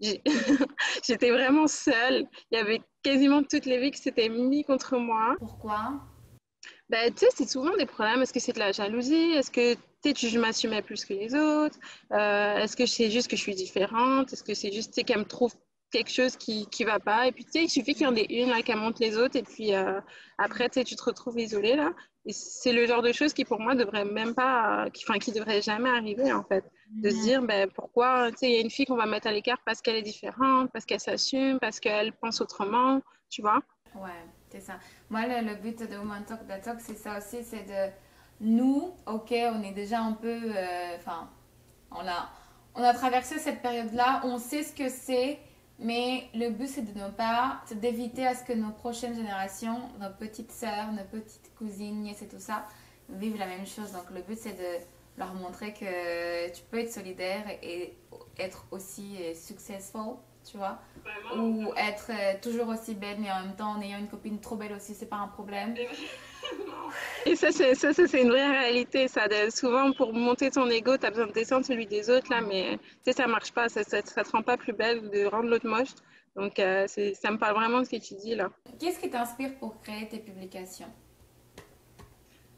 j'étais 1.04 1.30
vraiment 1.30 1.68
seule. 1.68 2.26
Il 2.50 2.58
y 2.58 2.60
avait 2.60 2.82
quasiment 3.02 3.42
toutes 3.42 3.66
les 3.66 3.80
filles 3.80 3.92
qui 3.92 4.02
s'étaient 4.02 4.28
mises 4.28 4.66
contre 4.66 4.96
moi. 4.98 5.36
Pourquoi? 5.38 5.92
Ben, 6.88 7.12
tu 7.14 7.20
sais, 7.20 7.28
c'est 7.34 7.48
souvent 7.48 7.76
des 7.76 7.86
problèmes. 7.86 8.20
Est-ce 8.20 8.32
que 8.32 8.40
c'est 8.40 8.52
de 8.52 8.58
la 8.58 8.72
jalousie? 8.72 9.32
Est-ce 9.32 9.50
que 9.50 9.76
tu 10.12 10.28
je 10.28 10.38
m'assumais 10.38 10.82
plus 10.82 11.04
que 11.04 11.14
les 11.14 11.34
autres 11.34 11.78
euh, 12.12 12.56
Est-ce 12.58 12.76
que 12.76 12.86
c'est 12.86 13.10
juste 13.10 13.28
que 13.28 13.36
je 13.36 13.42
suis 13.42 13.54
différente? 13.54 14.32
Est-ce 14.32 14.44
que 14.44 14.54
c'est 14.54 14.72
juste 14.72 15.02
qu'elle 15.04 15.18
me 15.18 15.24
trouve 15.24 15.54
quelque 15.90 16.10
chose 16.10 16.36
qui 16.36 16.68
ne 16.80 16.84
va 16.84 16.98
pas? 17.00 17.26
Et 17.26 17.32
puis, 17.32 17.44
tu 17.44 17.52
sais, 17.52 17.64
il 17.64 17.70
suffit 17.70 17.94
qu'il 17.94 18.02
y 18.02 18.06
en 18.06 18.16
ait 18.16 18.26
une 18.28 18.50
là, 18.50 18.62
qui 18.62 18.74
monte 18.74 18.98
les 19.00 19.16
autres. 19.16 19.36
Et 19.36 19.42
puis, 19.42 19.74
euh, 19.74 20.00
après, 20.38 20.68
tu 20.68 20.84
te 20.84 21.02
retrouves 21.02 21.38
isolé 21.38 21.76
là. 21.76 21.92
Et 22.26 22.32
c'est 22.32 22.72
le 22.72 22.86
genre 22.86 23.02
de 23.02 23.12
choses 23.12 23.34
qui, 23.34 23.44
pour 23.44 23.60
moi, 23.60 23.74
devrait 23.74 24.04
même 24.04 24.34
pas, 24.34 24.88
qui, 24.92 25.04
enfin, 25.06 25.18
qui 25.18 25.30
devrait 25.30 25.60
jamais 25.60 25.90
arriver, 25.90 26.32
en 26.32 26.42
fait. 26.42 26.64
De 26.90 27.10
se 27.10 27.22
dire, 27.22 27.42
ben, 27.42 27.68
pourquoi, 27.70 28.30
tu 28.30 28.38
sais, 28.38 28.46
il 28.46 28.54
y 28.54 28.56
a 28.56 28.60
une 28.60 28.70
fille 28.70 28.86
qu'on 28.86 28.96
va 28.96 29.06
mettre 29.06 29.26
à 29.26 29.32
l'écart 29.32 29.58
parce 29.66 29.82
qu'elle 29.82 29.96
est 29.96 30.02
différente, 30.02 30.70
parce 30.72 30.86
qu'elle 30.86 31.00
s'assume, 31.00 31.58
parce 31.60 31.80
qu'elle 31.80 32.12
pense 32.14 32.40
autrement, 32.40 33.02
tu 33.28 33.42
vois? 33.42 33.60
Ouais, 33.94 34.10
c'est 34.48 34.60
ça. 34.60 34.78
Moi, 35.10 35.26
le, 35.26 35.54
but 35.56 35.78
de 35.78 35.96
Woman 35.96 36.24
Talk 36.24 36.40
Talk, 36.46 36.80
c'est 36.80 36.96
ça 36.96 37.18
aussi, 37.18 37.44
c'est 37.44 37.64
de 37.64 37.92
nous, 38.40 38.92
ok, 39.06 39.32
on 39.32 39.62
est 39.62 39.72
déjà 39.72 40.00
un 40.00 40.12
peu, 40.12 40.40
euh, 40.44 40.96
enfin, 40.96 41.28
on 41.90 42.06
a, 42.06 42.30
on 42.74 42.82
a 42.82 42.92
traversé 42.92 43.38
cette 43.38 43.62
période-là, 43.62 44.22
on 44.24 44.38
sait 44.38 44.62
ce 44.62 44.72
que 44.72 44.88
c'est 44.88 45.38
mais 45.78 46.28
le 46.34 46.50
but, 46.50 46.68
c'est 46.68 46.82
de 46.94 46.98
ne 46.98 47.08
pas, 47.10 47.60
c'est 47.66 47.80
d'éviter 47.80 48.26
à 48.26 48.34
ce 48.34 48.44
que 48.44 48.52
nos 48.52 48.70
prochaines 48.70 49.14
générations, 49.14 49.80
nos 50.00 50.10
petites 50.10 50.52
sœurs, 50.52 50.92
nos 50.92 51.04
petites 51.04 51.52
cousines, 51.56 52.06
et 52.06 52.28
tout 52.28 52.38
ça, 52.38 52.64
vivent 53.08 53.38
la 53.38 53.46
même 53.46 53.66
chose. 53.66 53.90
Donc 53.92 54.10
le 54.14 54.22
but, 54.22 54.38
c'est 54.38 54.52
de 54.52 54.84
leur 55.18 55.34
montrer 55.34 55.72
que 55.72 56.52
tu 56.52 56.62
peux 56.70 56.78
être 56.78 56.92
solidaire 56.92 57.44
et 57.62 57.96
être 58.38 58.66
aussi 58.70 59.16
successful, 59.34 60.16
tu 60.48 60.56
vois. 60.56 60.78
Ou 61.36 61.72
être 61.76 62.10
euh, 62.10 62.34
toujours 62.40 62.68
aussi 62.68 62.94
belle, 62.94 63.18
mais 63.20 63.30
en 63.30 63.42
même 63.42 63.56
temps 63.56 63.72
en 63.72 63.80
ayant 63.80 63.98
une 63.98 64.08
copine 64.08 64.38
trop 64.40 64.56
belle 64.56 64.72
aussi, 64.72 64.94
c'est 64.94 65.08
pas 65.08 65.16
un 65.16 65.28
problème. 65.28 65.74
Et 67.26 67.36
ça, 67.36 67.50
c'est, 67.52 67.74
ça, 67.74 67.92
c'est 67.92 68.20
une 68.20 68.28
vraie 68.28 68.50
réalité. 68.50 69.08
Ça. 69.08 69.26
souvent, 69.50 69.92
pour 69.92 70.12
monter 70.12 70.50
ton 70.50 70.68
ego, 70.68 70.96
tu 70.96 71.06
as 71.06 71.10
besoin 71.10 71.26
de 71.26 71.32
descendre 71.32 71.64
celui 71.64 71.86
des 71.86 72.10
autres, 72.10 72.30
là, 72.30 72.40
mais 72.42 72.78
ça 73.10 73.26
marche 73.26 73.52
pas. 73.52 73.68
Ça 73.68 73.80
ne 73.80 74.22
te 74.22 74.30
rend 74.30 74.42
pas 74.42 74.56
plus 74.56 74.72
belle 74.72 75.10
de 75.10 75.24
rendre 75.24 75.48
l'autre 75.48 75.66
moche. 75.66 75.94
Donc, 76.36 76.58
euh, 76.58 76.86
ça 76.86 77.30
me 77.30 77.38
parle 77.38 77.54
vraiment 77.54 77.80
de 77.80 77.84
ce 77.84 77.90
que 77.90 77.96
tu 77.96 78.14
dis 78.14 78.34
là. 78.34 78.50
Qu'est-ce 78.78 78.98
qui 78.98 79.08
t'inspire 79.08 79.56
pour 79.58 79.80
créer 79.80 80.08
tes 80.08 80.18
publications? 80.18 80.92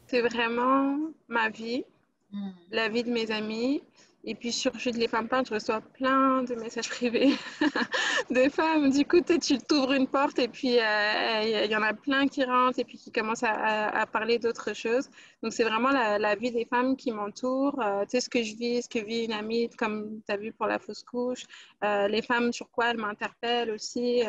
C'est 0.07 0.21
vraiment 0.21 0.97
ma 1.27 1.49
vie, 1.49 1.85
hmm. 2.31 2.49
la 2.71 2.89
vie 2.89 3.03
de 3.03 3.11
mes 3.11 3.29
amis, 3.29 3.83
et 4.23 4.35
puis 4.35 4.51
sur 4.51 4.77
Jeux 4.77 4.91
de 4.91 4.97
les 4.97 5.07
femmes 5.07 5.29
peintes, 5.29 5.47
je 5.47 5.53
reçois 5.53 5.79
plein 5.79 6.43
de 6.43 6.53
messages 6.55 6.89
privés 6.89 7.33
de 8.29 8.49
femmes. 8.49 8.89
Du 8.89 9.05
coup, 9.05 9.21
tu 9.21 9.57
t'ouvres 9.57 9.93
une 9.93 10.07
porte 10.07 10.37
et 10.39 10.49
puis 10.49 10.79
euh, 10.79 11.63
il 11.65 11.71
y 11.71 11.75
en 11.75 11.81
a 11.81 11.93
plein 11.93 12.27
qui 12.27 12.43
rentrent 12.43 12.77
et 12.77 12.83
puis 12.83 12.97
qui 12.97 13.09
commencent 13.09 13.43
à, 13.43 14.05
parler 14.11 14.37
d'autres 14.37 14.73
choses. 14.73 15.09
Donc, 15.41 15.53
c'est 15.53 15.63
vraiment 15.63 15.91
la, 15.91 16.35
vie 16.35 16.51
des 16.51 16.65
femmes 16.65 16.97
qui 16.97 17.11
m'entourent. 17.11 17.79
Euh, 17.81 18.03
tu 18.03 18.11
sais, 18.11 18.19
ce 18.19 18.29
que 18.29 18.43
je 18.43 18.55
vis, 18.55 18.83
ce 18.83 18.89
que 18.89 18.99
vit 18.99 19.25
une 19.25 19.31
amie, 19.33 19.69
comme 19.77 20.19
tu 20.27 20.33
as 20.33 20.37
vu 20.37 20.51
pour 20.51 20.67
la 20.67 20.79
fausse 20.79 21.03
couche. 21.03 21.45
Euh, 21.85 22.09
les 22.09 22.21
femmes 22.21 22.51
sur 22.51 22.69
quoi 22.69 22.91
elles 22.91 22.97
m'interpellent 22.97 23.71
aussi 23.71 24.23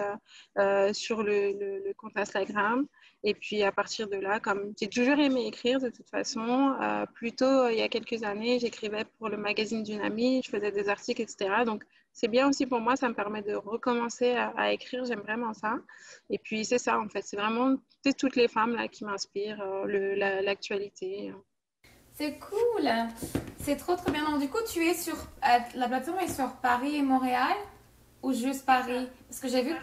sur 0.92 1.22
le, 1.24 1.52
le, 1.52 1.92
compte 1.94 2.16
Instagram. 2.16 2.86
Et 3.24 3.34
puis 3.34 3.62
à 3.62 3.72
partir 3.72 4.08
de 4.08 4.16
là, 4.16 4.38
comme 4.38 4.72
j'ai 4.80 4.88
toujours 4.88 5.18
aimé 5.18 5.46
écrire 5.46 5.80
de 5.80 5.88
toute 5.88 6.08
façon, 6.08 6.74
euh, 6.80 7.04
plutôt 7.14 7.68
il 7.68 7.78
y 7.78 7.82
a 7.82 7.88
quelques 7.88 8.22
années, 8.22 8.58
j'écrivais 8.60 9.04
pour 9.18 9.28
le 9.28 9.36
magazine 9.36 9.82
d'une 9.82 10.00
amie, 10.00 10.40
je 10.44 10.50
faisais 10.50 10.70
des 10.70 10.88
articles, 10.88 11.20
etc. 11.20 11.64
Donc 11.66 11.82
c'est 12.12 12.28
bien 12.28 12.48
aussi 12.48 12.66
pour 12.66 12.80
moi, 12.80 12.94
ça 12.94 13.08
me 13.08 13.14
permet 13.14 13.42
de 13.42 13.54
recommencer 13.54 14.34
à, 14.34 14.72
écrire, 14.72 15.04
j'aime 15.04 15.20
vraiment 15.20 15.52
ça. 15.52 15.78
Et 16.30 16.38
puis 16.38 16.64
c'est 16.64 16.78
ça 16.78 16.98
en 16.98 17.08
fait, 17.08 17.22
c'est 17.22 17.36
vraiment 17.36 17.76
toutes 18.16 18.36
les 18.36 18.48
femmes 18.48 18.76
là 18.76 18.86
qui 18.86 19.04
m'inspirent, 19.04 19.60
euh, 19.60 20.42
l'actualité. 20.42 21.32
c'est 22.14 22.38
cool, 22.38 22.88
c'est 23.58 23.76
trop 23.76 23.96
trop 23.96 24.12
bien. 24.12 24.38
Du 24.38 24.48
coup, 24.48 24.58
tu 24.72 24.84
es 24.84 24.94
sur 24.94 25.16
euh, 25.16 25.58
la 25.74 25.88
plateforme 25.88 26.20
est 26.20 26.32
sur 26.32 26.52
Paris 26.62 26.96
et 26.96 27.02
Montréal 27.02 27.56
ou 28.22 28.32
juste 28.32 28.64
Paris? 28.64 29.08
Parce 29.28 29.40
que 29.40 29.48
j'ai 29.48 29.60
vu, 29.60 29.74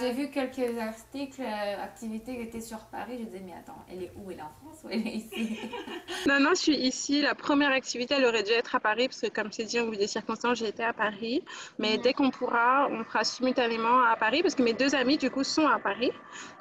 j'ai 0.00 0.10
vu 0.10 0.30
quelques 0.30 0.76
articles, 0.76 1.40
euh, 1.40 1.84
activités 1.84 2.34
qui 2.34 2.42
étaient 2.42 2.60
sur 2.60 2.80
Paris. 2.90 3.18
Je 3.20 3.24
disais, 3.24 3.40
mais 3.46 3.52
attends, 3.52 3.84
elle 3.88 4.02
est 4.02 4.12
où? 4.16 4.32
Elle 4.32 4.38
est 4.38 4.42
en 4.42 4.50
France 4.60 4.80
ou 4.82 4.88
elle 4.90 5.06
est 5.06 5.12
ici? 5.12 5.60
Non, 6.26 6.40
non, 6.40 6.50
je 6.50 6.60
suis 6.60 6.76
ici. 6.76 7.22
La 7.22 7.36
première 7.36 7.70
activité, 7.70 8.16
elle 8.18 8.24
aurait 8.24 8.42
dû 8.42 8.50
être 8.50 8.74
à 8.74 8.80
Paris, 8.80 9.06
parce 9.06 9.20
que 9.20 9.28
comme 9.28 9.52
c'est 9.52 9.64
dit, 9.64 9.78
au 9.78 9.86
bout 9.86 9.96
des 9.96 10.08
circonstances, 10.08 10.58
j'ai 10.58 10.68
été 10.68 10.82
à 10.82 10.92
Paris. 10.92 11.44
Mais 11.78 11.96
mhm. 11.96 12.02
dès 12.02 12.14
qu'on 12.14 12.30
pourra, 12.30 12.88
on 12.90 13.04
fera 13.04 13.22
simultanément 13.22 14.02
à 14.02 14.16
Paris, 14.16 14.42
parce 14.42 14.56
que 14.56 14.62
mes 14.64 14.72
deux 14.74 14.96
amies, 14.96 15.18
du 15.18 15.30
coup, 15.30 15.44
sont 15.44 15.68
à 15.68 15.78
Paris. 15.78 16.10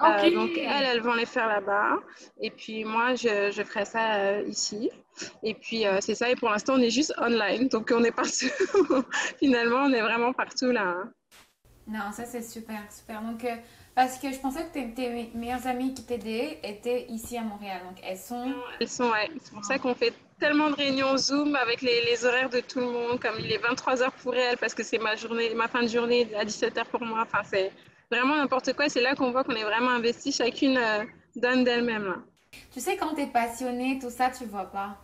Euh, 0.03 0.31
donc, 0.31 0.51
elles, 0.55 0.85
elles 0.85 1.01
vont 1.01 1.15
les 1.15 1.25
faire 1.25 1.47
là-bas. 1.47 1.97
Et 2.39 2.51
puis, 2.51 2.83
moi, 2.83 3.15
je, 3.15 3.49
je 3.51 3.63
ferai 3.63 3.85
ça 3.85 4.13
euh, 4.13 4.43
ici. 4.47 4.91
Et 5.41 5.55
puis, 5.55 5.83
c'est 5.99 6.15
ça. 6.15 6.29
Et 6.29 6.35
pour 6.35 6.51
l'instant, 6.51 6.75
on 6.75 6.81
est 6.81 6.91
juste 6.91 7.13
online. 7.17 7.69
Donc, 7.69 7.91
on 7.91 8.03
est 8.03 8.11
partout. 8.11 8.45
Finalement, 9.39 9.79
on 9.85 9.93
est 9.93 10.01
vraiment 10.01 10.31
partout 10.31 10.71
là. 10.71 11.05
Non, 11.89 12.12
ça 12.12 12.25
c'est 12.25 12.43
super, 12.43 12.82
super. 12.91 13.21
Donc, 13.21 13.43
euh, 13.43 13.56
parce 13.95 14.19
que 14.19 14.32
je 14.32 14.38
pensais 14.38 14.63
que 14.65 14.95
tes, 14.95 15.32
meilleures 15.34 15.65
amies 15.65 15.93
qui 15.95 16.04
t'aidaient 16.04 16.60
étaient 16.63 17.08
ici 17.10 17.36
à 17.36 17.41
Montréal. 17.41 17.82
Donc, 17.84 17.97
elles 18.04 18.17
sont. 18.17 18.54
Elles 18.80 18.88
sont, 18.88 19.10
ouais. 19.10 19.30
C'est 19.41 19.54
pour 19.54 19.65
ça 19.65 19.80
qu'on 19.80 19.95
fait 19.95 20.13
tellement 20.39 20.69
de 20.69 20.75
réunions 20.75 21.17
Zoom 21.17 21.56
avec 21.56 21.82
les, 21.82 22.06
les, 22.06 22.25
horaires 22.25 22.49
de 22.49 22.60
tout 22.60 22.80
le 22.80 22.86
monde. 22.86 23.19
Comme 23.19 23.39
il 23.39 23.52
est 23.52 23.58
23h 23.58 24.12
pour 24.21 24.36
elles 24.36 24.58
parce 24.58 24.75
que 24.75 24.84
c'est 24.84 24.99
ma 24.99 25.15
journée, 25.15 25.54
ma 25.56 25.67
fin 25.67 25.82
de 25.82 25.88
journée 25.88 26.28
à 26.36 26.45
17h 26.45 26.86
pour 26.86 27.02
moi. 27.02 27.21
Enfin, 27.23 27.41
c'est 27.43 27.71
vraiment 28.12 28.36
n'importe 28.36 28.73
quoi. 28.73 28.88
C'est 28.88 29.02
là 29.02 29.15
qu'on 29.15 29.32
voit 29.32 29.43
qu'on 29.43 29.56
est 29.56 29.63
vraiment 29.63 29.91
investi. 29.91 30.32
Chacune 30.32 30.78
euh, 30.78 31.04
donne 31.36 31.63
d'elle-même. 31.63 32.21
Tu 32.71 32.80
sais, 32.80 32.97
quand 32.97 33.15
tu 33.15 33.21
es 33.21 33.28
passionnée, 33.28 33.97
tout 33.99 34.12
ça, 34.12 34.30
tu 34.30 34.45
vois 34.45 34.65
pas. 34.65 34.95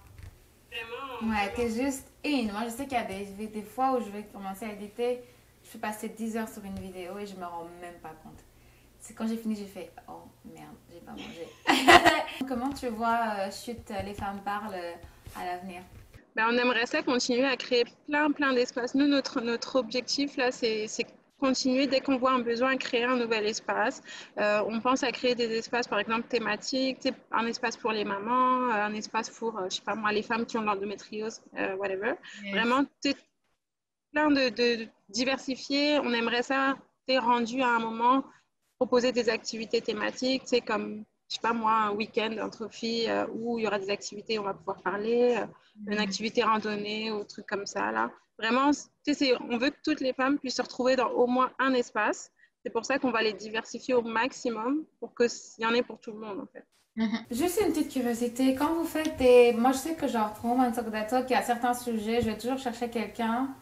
Vraiment. 0.70 1.34
Ouais, 1.34 1.52
t'es 1.56 1.70
juste 1.70 2.08
in. 2.24 2.52
Moi, 2.52 2.62
je 2.66 2.70
sais 2.70 2.84
qu'il 2.84 2.98
y 2.98 3.02
a 3.02 3.04
des, 3.04 3.48
des 3.48 3.64
fois 3.64 3.94
où 3.94 4.06
je 4.06 4.12
vais 4.12 4.24
commencer 4.32 4.66
à 4.66 4.74
éditer 4.74 5.22
je 5.66 5.72
peux 5.72 5.80
passer 5.80 6.10
10 6.10 6.38
heures 6.38 6.50
sur 6.50 6.64
une 6.64 6.78
vidéo 6.80 7.18
et 7.18 7.26
je 7.26 7.36
me 7.36 7.46
rends 7.46 7.68
même 7.82 7.96
pas 8.02 8.14
compte. 8.24 8.40
C'est 9.00 9.14
quand 9.14 9.28
j'ai 9.28 9.38
fini, 9.38 9.56
j'ai 9.56 9.66
fait 9.66 9.92
Oh 10.08 10.24
merde, 10.46 10.76
j'ai 10.92 11.00
pas 11.00 11.12
mangé. 11.12 11.48
Comment 12.48 12.72
tu 12.72 12.88
vois 12.88 13.20
euh, 13.40 13.52
Chute, 13.52 13.92
les 14.04 14.14
femmes 14.14 14.42
parlent 14.44 14.74
euh, 14.74 14.94
à 15.36 15.46
l'avenir? 15.46 15.82
Ben, 16.36 16.48
On 16.50 16.58
aimerait 16.58 16.86
ça 16.86 17.02
continuer 17.02 17.46
à 17.46 17.56
créer 17.56 17.86
plein, 18.08 18.32
plein 18.32 18.54
d'espaces. 18.54 18.94
Nous, 18.96 19.08
notre, 19.08 19.42
notre 19.42 19.78
objectif 19.78 20.38
là, 20.38 20.52
c'est 20.52 20.88
continuer 21.40 21.86
dès 21.86 22.00
qu'on 22.00 22.18
voit 22.18 22.32
un 22.32 22.40
besoin 22.40 22.74
à 22.74 22.78
créer 22.78 23.04
un 23.04 23.18
nouvel 23.18 23.46
espace. 23.46 24.02
Euh, 24.40 24.64
on 24.68 24.80
pense 24.80 25.04
à 25.04 25.12
créer 25.12 25.36
des 25.36 25.52
espaces, 25.52 25.88
par 25.88 26.00
exemple, 26.00 26.28
thématiques, 26.28 27.08
un 27.32 27.46
espace 27.46 27.78
pour 27.78 27.92
les 27.92 28.06
mamans, 28.06 28.72
un 28.72 28.94
espace 28.94 29.30
pour, 29.30 29.60
je 29.70 29.76
sais 29.76 29.82
pas 29.82 29.96
moi, 29.96 30.12
les 30.12 30.24
femmes 30.24 30.46
qui 30.46 30.58
ont 30.58 30.62
l'endométriose, 30.62 31.42
whatever. 31.78 32.14
Vraiment, 32.52 32.86
plein 34.16 34.32
de, 34.32 34.50
de, 34.50 34.88
diversifier. 35.10 36.00
On 36.00 36.14
aimerait 36.14 36.42
ça, 36.42 36.76
c'est 37.08 37.20
rendu 37.20 37.62
à 37.62 37.76
un 37.76 37.80
moment, 37.80 38.24
proposer 38.80 39.12
des 39.12 39.30
activités 39.30 39.82
thématiques, 39.82 40.44
c'est 40.46 40.62
comme, 40.62 41.04
je 41.30 41.36
sais 41.36 41.42
pas 41.42 41.54
moi, 41.54 41.74
un 41.74 41.92
week-end 41.92 42.36
entre 42.42 42.72
filles 42.72 43.10
euh, 43.10 43.28
où 43.34 43.60
il 43.60 43.66
y 43.66 43.68
aura 43.68 43.78
des 43.78 43.90
activités, 43.90 44.40
on 44.40 44.44
va 44.44 44.54
pouvoir 44.54 44.82
parler, 44.82 45.36
euh, 45.38 45.46
une 45.88 45.98
mm. 45.98 46.02
activité 46.02 46.44
randonnée 46.44 47.12
ou 47.12 47.24
truc 47.26 47.46
comme 47.46 47.66
ça, 47.66 47.92
là. 47.92 48.10
Vraiment, 48.38 48.72
on 49.50 49.58
veut 49.58 49.70
que 49.70 49.82
toutes 49.84 50.02
les 50.02 50.12
femmes 50.12 50.40
puissent 50.40 50.58
se 50.58 50.62
retrouver 50.62 50.98
dans 50.98 51.10
au 51.10 51.26
moins 51.26 51.52
un 51.58 51.74
espace. 51.74 52.32
C'est 52.64 52.72
pour 52.72 52.84
ça 52.84 53.00
qu'on 53.00 53.12
va 53.12 53.22
les 53.22 53.32
diversifier 53.32 53.94
au 53.94 54.02
maximum 54.02 54.84
pour 55.00 55.16
qu'il 55.16 55.30
y 55.60 55.66
en 55.66 55.74
ait 55.74 55.84
pour 55.84 56.00
tout 56.00 56.12
le 56.12 56.20
monde, 56.20 56.42
en 56.42 56.48
fait. 56.48 56.66
Mm-hmm. 56.98 57.24
Juste 57.32 57.62
une 57.62 57.72
petite 57.72 57.92
curiosité, 57.94 58.56
quand 58.56 58.74
vous 58.74 58.84
faites 58.84 59.16
des... 59.18 59.54
Moi, 59.54 59.72
je 59.72 59.78
sais 59.78 59.96
que 59.96 60.08
genre, 60.08 60.34
pour 60.34 60.50
Woman 60.50 60.74
Talk 60.74 60.92
Talk, 61.08 61.30
il 61.30 61.34
y 61.34 61.36
a 61.36 61.44
certains 61.44 61.74
sujets, 61.74 62.22
je 62.22 62.30
vais 62.30 62.38
toujours 62.38 62.58
chercher 62.58 62.90
quelqu'un 62.90 63.56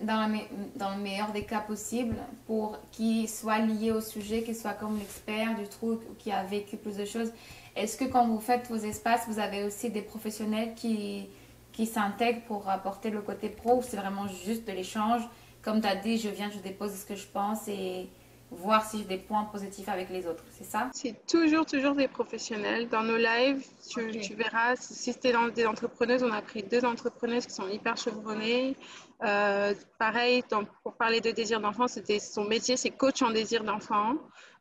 dans, 0.00 0.30
le 0.30 1.02
meilleur 1.02 1.32
des 1.32 1.44
cas 1.44 1.60
possibles 1.60 2.16
pour 2.46 2.78
qu'il 2.92 3.28
soit 3.28 3.58
lié 3.58 3.92
au 3.92 4.00
sujet, 4.00 4.42
qu'il 4.42 4.56
soit 4.56 4.74
comme 4.74 4.98
l'expert 4.98 5.56
du 5.56 5.66
truc 5.68 6.00
ou 6.10 6.14
qui 6.18 6.30
a 6.32 6.42
vécu 6.44 6.76
plus 6.76 6.96
de 6.96 7.04
choses. 7.04 7.32
Est-ce 7.76 7.96
que 7.96 8.04
quand 8.04 8.26
vous 8.26 8.40
faites 8.40 8.68
vos 8.68 8.76
espaces, 8.76 9.22
vous 9.28 9.38
avez 9.38 9.64
aussi 9.64 9.90
des 9.90 10.02
professionnels 10.02 10.74
qui, 10.74 11.26
qui 11.72 11.86
s'intègrent 11.86 12.42
pour 12.42 12.68
apporter 12.68 13.10
le 13.10 13.20
côté 13.20 13.48
pro 13.48 13.78
ou 13.78 13.82
c'est 13.82 13.96
vraiment 13.96 14.26
juste 14.28 14.66
de 14.66 14.72
l'échange? 14.72 15.22
Comme 15.62 15.80
tu 15.80 15.88
as 15.88 15.96
dit, 15.96 16.18
je 16.18 16.28
viens, 16.28 16.50
je 16.50 16.58
dépose 16.58 16.94
ce 16.94 17.06
que 17.06 17.16
je 17.16 17.26
pense 17.26 17.68
et 17.68 18.08
voir 18.54 18.84
si 18.84 18.98
j'ai 18.98 19.04
des 19.04 19.18
points 19.18 19.44
positifs 19.44 19.88
avec 19.88 20.10
les 20.10 20.26
autres, 20.26 20.44
c'est 20.50 20.64
ça? 20.64 20.90
C'est 20.92 21.26
toujours, 21.26 21.66
toujours 21.66 21.94
des 21.94 22.08
professionnels. 22.08 22.88
Dans 22.88 23.02
nos 23.02 23.16
lives, 23.16 23.64
tu, 23.88 24.34
verras, 24.34 24.76
si 24.76 25.12
c'était 25.12 25.32
dans 25.32 25.48
des 25.48 25.66
entrepreneuses, 25.66 26.22
on 26.22 26.32
a 26.32 26.42
pris 26.42 26.62
deux 26.62 26.84
entrepreneuses 26.84 27.46
qui 27.46 27.52
sont 27.52 27.68
hyper 27.68 27.96
chevronnées. 27.96 28.76
Euh, 29.24 29.74
pareil, 29.98 30.42
pour 30.82 30.94
parler 30.94 31.20
de 31.20 31.30
désir 31.30 31.60
d'enfant, 31.60 31.88
c'était 31.88 32.18
son 32.18 32.44
métier, 32.44 32.76
c'est 32.76 32.90
coach 32.90 33.22
en 33.22 33.30
désir 33.30 33.64
d'enfant. 33.64 34.14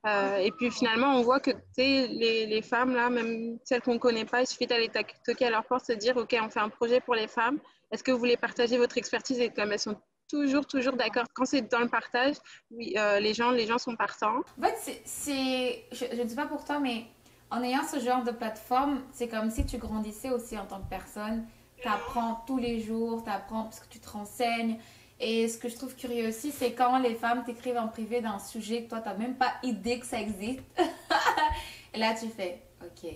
Euh, 0.05 0.37
et 0.37 0.51
puis 0.51 0.69
finalement, 0.69 1.15
on 1.15 1.21
voit 1.21 1.39
que 1.39 1.51
les, 1.77 2.45
les 2.45 2.61
femmes, 2.61 2.93
là, 2.93 3.09
même 3.09 3.57
celles 3.63 3.81
qu'on 3.81 3.93
ne 3.93 3.99
connaît 3.99 4.25
pas, 4.25 4.41
il 4.41 4.47
suffit 4.47 4.67
d'aller 4.67 4.91
toquer 5.25 5.45
à 5.45 5.49
leur 5.49 5.65
porte, 5.65 5.85
se 5.85 5.93
dire, 5.93 6.17
OK, 6.17 6.35
on 6.41 6.49
fait 6.49 6.59
un 6.59 6.69
projet 6.69 6.99
pour 6.99 7.15
les 7.15 7.27
femmes. 7.27 7.59
Est-ce 7.91 8.03
que 8.03 8.11
vous 8.11 8.17
voulez 8.17 8.37
partager 8.37 8.77
votre 8.77 8.97
expertise 8.97 9.39
Et 9.39 9.49
comme 9.49 9.71
elles 9.71 9.79
sont 9.79 9.97
toujours, 10.33 10.65
toujours 10.65 10.93
d'accord. 10.93 11.25
Quand 11.33 11.45
c'est 11.45 11.69
dans 11.69 11.79
le 11.79 11.87
partage, 11.87 12.35
oui, 12.71 12.95
euh, 12.97 13.19
les, 13.19 13.33
gens, 13.35 13.51
les 13.51 13.67
gens 13.67 13.77
sont 13.77 13.95
partants. 13.95 14.39
En 14.59 14.63
fait, 14.63 15.01
c'est, 15.05 15.85
je, 15.91 16.21
ne 16.21 16.27
sais 16.27 16.35
pas 16.35 16.47
pour 16.47 16.65
toi, 16.65 16.79
mais 16.79 17.05
en 17.51 17.61
ayant 17.61 17.83
ce 17.83 17.99
genre 17.99 18.23
de 18.23 18.31
plateforme, 18.31 19.01
c'est 19.11 19.27
comme 19.27 19.51
si 19.51 19.65
tu 19.65 19.77
grandissais 19.77 20.31
aussi 20.31 20.57
en 20.57 20.65
tant 20.65 20.79
que 20.79 20.89
personne. 20.89 21.45
Tu 21.79 21.87
apprends 21.87 22.43
tous 22.47 22.57
les 22.57 22.79
jours, 22.79 23.23
tu 23.23 23.29
apprends 23.29 23.63
parce 23.65 23.79
que 23.79 23.89
tu 23.89 23.99
te 23.99 24.09
renseignes. 24.09 24.79
Et 25.19 25.47
ce 25.47 25.59
que 25.59 25.69
je 25.69 25.75
trouve 25.75 25.95
curieux 25.95 26.27
aussi, 26.27 26.51
c'est 26.51 26.73
quand 26.73 26.97
les 26.97 27.13
femmes 27.13 27.43
t'écrivent 27.43 27.77
en 27.77 27.87
privé 27.87 28.19
d'un 28.19 28.39
sujet 28.39 28.83
que 28.83 28.89
toi, 28.89 29.01
tu 29.01 29.09
n'as 29.09 29.15
même 29.15 29.35
pas 29.35 29.53
idée 29.61 29.99
que 29.99 30.05
ça 30.05 30.19
existe. 30.19 30.63
Et 31.93 31.99
là, 31.99 32.15
tu 32.19 32.27
fais, 32.27 32.63
ok, 32.81 33.11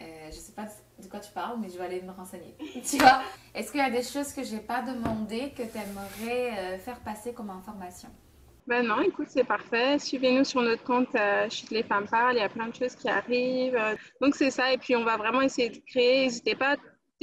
euh, 0.00 0.04
je 0.26 0.36
sais 0.36 0.52
pas 0.52 0.66
de 0.98 1.06
quoi 1.08 1.20
tu 1.20 1.32
parles, 1.32 1.58
mais 1.60 1.68
je 1.68 1.78
vais 1.78 1.84
aller 1.84 2.02
me 2.02 2.12
renseigner. 2.12 2.54
tu 2.88 2.98
vois? 2.98 3.22
Est-ce 3.54 3.70
qu'il 3.70 3.80
y 3.80 3.84
a 3.84 3.90
des 3.90 4.02
choses 4.02 4.32
que 4.32 4.42
j'ai 4.42 4.60
pas 4.60 4.82
demandé 4.82 5.52
que 5.56 5.62
tu 5.62 5.78
aimerais 5.78 6.58
euh, 6.58 6.78
faire 6.78 7.00
passer 7.00 7.32
comme 7.32 7.50
information? 7.50 8.08
Ben 8.66 8.86
non, 8.86 9.00
écoute, 9.00 9.26
c'est 9.28 9.44
parfait. 9.44 9.98
Suivez-nous 9.98 10.44
sur 10.44 10.62
notre 10.62 10.84
compte 10.84 11.14
euh, 11.16 11.50
Chute 11.50 11.70
les 11.70 11.82
femmes 11.82 12.06
parlent. 12.06 12.36
Il 12.36 12.40
y 12.40 12.42
a 12.42 12.48
plein 12.48 12.68
de 12.68 12.74
choses 12.74 12.94
qui 12.94 13.08
arrivent. 13.08 13.78
Donc, 14.20 14.36
c'est 14.36 14.52
ça. 14.52 14.72
Et 14.72 14.78
puis, 14.78 14.94
on 14.94 15.02
va 15.02 15.16
vraiment 15.16 15.40
essayer 15.40 15.68
de 15.68 15.78
créer. 15.78 16.26
N'hésitez 16.26 16.54
pas, 16.54 16.76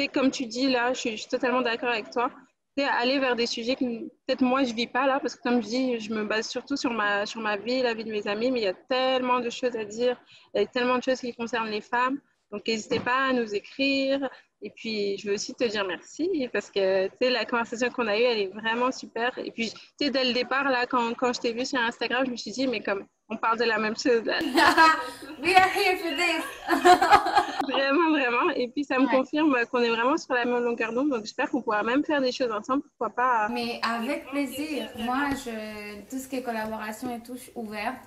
comme 0.08 0.32
tu 0.32 0.46
dis 0.46 0.70
là, 0.70 0.94
je 0.94 1.00
suis, 1.00 1.28
totalement 1.28 1.62
d'accord 1.62 1.90
avec 1.90 2.10
toi. 2.10 2.32
À 2.78 3.02
aller 3.02 3.20
vers 3.20 3.36
des 3.36 3.46
sujets 3.46 3.76
que 3.76 3.84
peut-être 3.84 4.42
moi 4.42 4.64
je 4.64 4.74
vis 4.74 4.88
pas 4.88 5.06
là, 5.06 5.20
parce 5.20 5.36
que 5.36 5.42
comme 5.42 5.62
je 5.62 5.68
dis, 5.68 6.00
je 6.00 6.14
me 6.14 6.24
base 6.24 6.48
surtout 6.48 6.78
sur 6.78 6.94
ma, 6.94 7.26
sur 7.26 7.42
ma 7.42 7.58
vie, 7.58 7.82
la 7.82 7.94
vie 7.94 8.06
de 8.06 8.10
mes 8.12 8.26
amis, 8.26 8.52
mais 8.52 8.62
il 8.62 8.64
y 8.64 8.68
a 8.68 8.74
tellement 8.74 9.42
de 9.42 9.50
choses 9.50 9.76
à 9.76 9.84
dire, 9.84 10.18
il 10.54 10.62
y 10.62 10.64
a 10.64 10.66
tellement 10.66 10.98
de 10.98 11.04
choses 11.04 11.20
qui 11.20 11.34
concernent 11.36 11.70
les 11.70 11.82
femmes. 11.82 12.22
Donc, 12.52 12.68
n'hésitez 12.68 13.00
pas 13.00 13.30
à 13.30 13.34
nous 13.34 13.54
écrire. 13.54 14.30
Et 14.62 14.72
puis, 14.72 15.18
je 15.18 15.28
veux 15.28 15.36
aussi 15.36 15.54
te 15.54 15.64
dire 15.64 15.86
merci 15.86 16.50
parce 16.52 16.70
que, 16.70 17.08
tu 17.08 17.14
sais, 17.22 17.30
la 17.30 17.46
conversation 17.46 17.90
qu'on 17.90 18.08
a 18.08 18.18
eue, 18.18 18.24
elle 18.24 18.40
est 18.40 18.48
vraiment 18.54 18.92
super. 18.92 19.38
Et 19.38 19.52
puis, 19.52 19.70
tu 19.72 20.06
sais, 20.06 20.10
dès 20.10 20.26
le 20.26 20.34
départ, 20.34 20.70
là, 20.70 20.86
quand, 20.86 21.14
quand 21.14 21.32
je 21.32 21.40
t'ai 21.40 21.54
vu 21.54 21.66
sur 21.66 21.80
Instagram, 21.80 22.26
je 22.26 22.32
me 22.32 22.36
suis 22.36 22.52
dit, 22.52 22.68
mais 22.68 22.82
comme, 22.82 23.06
on 23.30 23.38
parle 23.38 23.60
de 23.60 23.64
la 23.64 23.78
même 23.78 23.96
chose. 23.96 24.24
We 25.42 25.56
are 25.56 25.70
here 25.70 25.98
for 25.98 26.12
this. 26.12 26.44
vraiment, 27.70 28.12
vraiment. 28.12 28.50
Et 28.56 28.68
puis, 28.68 28.84
ça 28.84 29.00
me 29.00 29.08
confirme 29.08 29.56
qu'on 29.72 29.82
est 29.82 29.90
vraiment 29.90 30.18
sur 30.18 30.34
la 30.34 30.44
même 30.44 30.64
longueur 30.64 30.92
d'onde. 30.92 31.10
Donc, 31.10 31.22
j'espère 31.22 31.50
qu'on 31.50 31.62
pourra 31.62 31.84
même 31.84 32.04
faire 32.04 32.20
des 32.20 32.32
choses 32.32 32.52
ensemble. 32.52 32.82
Pourquoi 32.82 33.16
pas. 33.16 33.48
Mais 33.50 33.80
avec 33.82 34.26
plaisir. 34.30 34.90
Moi, 34.98 35.30
je, 35.36 36.02
tout 36.10 36.18
ce 36.18 36.28
qui 36.28 36.38
est 36.38 36.44
collaboration 36.44 37.16
et 37.16 37.22
tout, 37.22 37.36
je 37.36 37.44
suis 37.44 37.52
ouverte. 37.56 38.00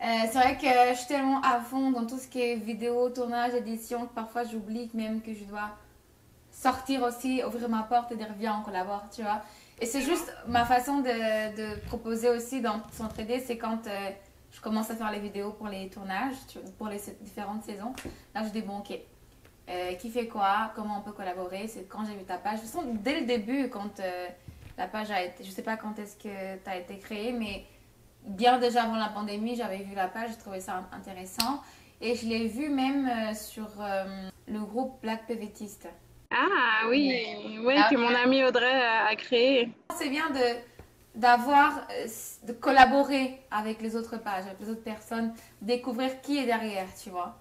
Euh, 0.00 0.04
c'est 0.30 0.38
vrai 0.38 0.56
que 0.56 0.92
je 0.92 0.98
suis 0.98 1.08
tellement 1.08 1.40
à 1.40 1.60
fond 1.60 1.90
dans 1.90 2.06
tout 2.06 2.18
ce 2.18 2.28
qui 2.28 2.40
est 2.40 2.54
vidéo, 2.54 3.10
tournage, 3.10 3.54
édition, 3.54 4.06
que 4.06 4.14
parfois 4.14 4.44
j'oublie 4.44 4.88
même 4.94 5.20
que 5.20 5.34
je 5.34 5.44
dois 5.44 5.70
sortir 6.52 7.02
aussi, 7.02 7.42
ouvrir 7.44 7.68
ma 7.68 7.82
porte 7.82 8.12
et 8.12 8.16
dire 8.16 8.32
viens, 8.38 8.58
on 8.60 8.62
collabore, 8.62 9.04
tu 9.10 9.22
vois. 9.22 9.42
Et 9.80 9.86
c'est 9.86 10.02
juste 10.02 10.32
ma 10.46 10.64
façon 10.64 10.98
de, 10.98 11.56
de 11.56 11.80
proposer 11.86 12.28
aussi 12.30 12.60
dans 12.60 12.80
s'entraider, 12.92 13.40
c'est 13.40 13.58
quand 13.58 13.86
euh, 13.86 14.10
je 14.52 14.60
commence 14.60 14.90
à 14.90 14.96
faire 14.96 15.10
les 15.10 15.20
vidéos 15.20 15.52
pour 15.52 15.66
les 15.68 15.88
tournages, 15.88 16.36
pour 16.78 16.88
les 16.88 17.00
différentes 17.20 17.64
saisons. 17.64 17.92
Là, 18.34 18.44
je 18.44 18.50
dis 18.50 18.62
bon, 18.62 18.78
ok, 18.78 18.96
euh, 19.68 19.94
qui 19.94 20.10
fait 20.10 20.28
quoi, 20.28 20.72
comment 20.76 20.98
on 20.98 21.02
peut 21.02 21.12
collaborer, 21.12 21.66
c'est 21.66 21.88
quand 21.88 22.04
j'ai 22.04 22.14
vu 22.14 22.24
ta 22.24 22.38
page. 22.38 22.58
De 22.58 22.60
toute 22.60 22.70
façon, 22.70 22.86
dès 23.02 23.20
le 23.20 23.26
début, 23.26 23.68
quand 23.68 24.00
la 24.76 24.86
page 24.86 25.10
a 25.10 25.22
été, 25.22 25.42
je 25.42 25.50
sais 25.50 25.62
pas 25.62 25.76
quand 25.76 25.98
est-ce 25.98 26.16
que 26.16 26.56
tu 26.56 26.70
as 26.70 26.76
été 26.76 26.98
créée, 26.98 27.32
mais 27.32 27.64
bien 28.24 28.58
déjà 28.58 28.84
avant 28.84 28.96
la 28.96 29.08
pandémie, 29.08 29.56
j'avais 29.56 29.78
vu 29.78 29.94
la 29.94 30.08
page, 30.08 30.30
j'ai 30.30 30.38
trouvé 30.38 30.60
ça 30.60 30.88
intéressant. 30.92 31.62
Et 32.00 32.14
je 32.14 32.26
l'ai 32.26 32.46
vu 32.46 32.68
même 32.68 33.08
euh, 33.08 33.34
sur 33.34 33.68
euh, 33.80 34.04
le 34.46 34.60
groupe 34.60 35.00
Black 35.02 35.26
PVTiste. 35.26 35.88
Ah 36.30 36.86
oui, 36.88 37.12
oui, 37.64 37.74
que 37.90 37.96
mon 37.96 38.14
amie 38.14 38.44
Audrey 38.44 38.70
a 38.70 39.14
créé. 39.16 39.70
C'est 39.96 40.10
bien 40.10 40.30
de 40.30 40.58
d'avoir, 41.14 41.88
euh, 41.90 42.06
de 42.46 42.52
collaborer 42.52 43.40
avec 43.50 43.82
les 43.82 43.96
autres 43.96 44.18
pages, 44.18 44.44
avec 44.44 44.60
les 44.60 44.68
autres 44.70 44.84
personnes, 44.84 45.34
découvrir 45.60 46.20
qui 46.20 46.38
est 46.38 46.46
derrière, 46.46 46.86
tu 46.94 47.10
vois. 47.10 47.40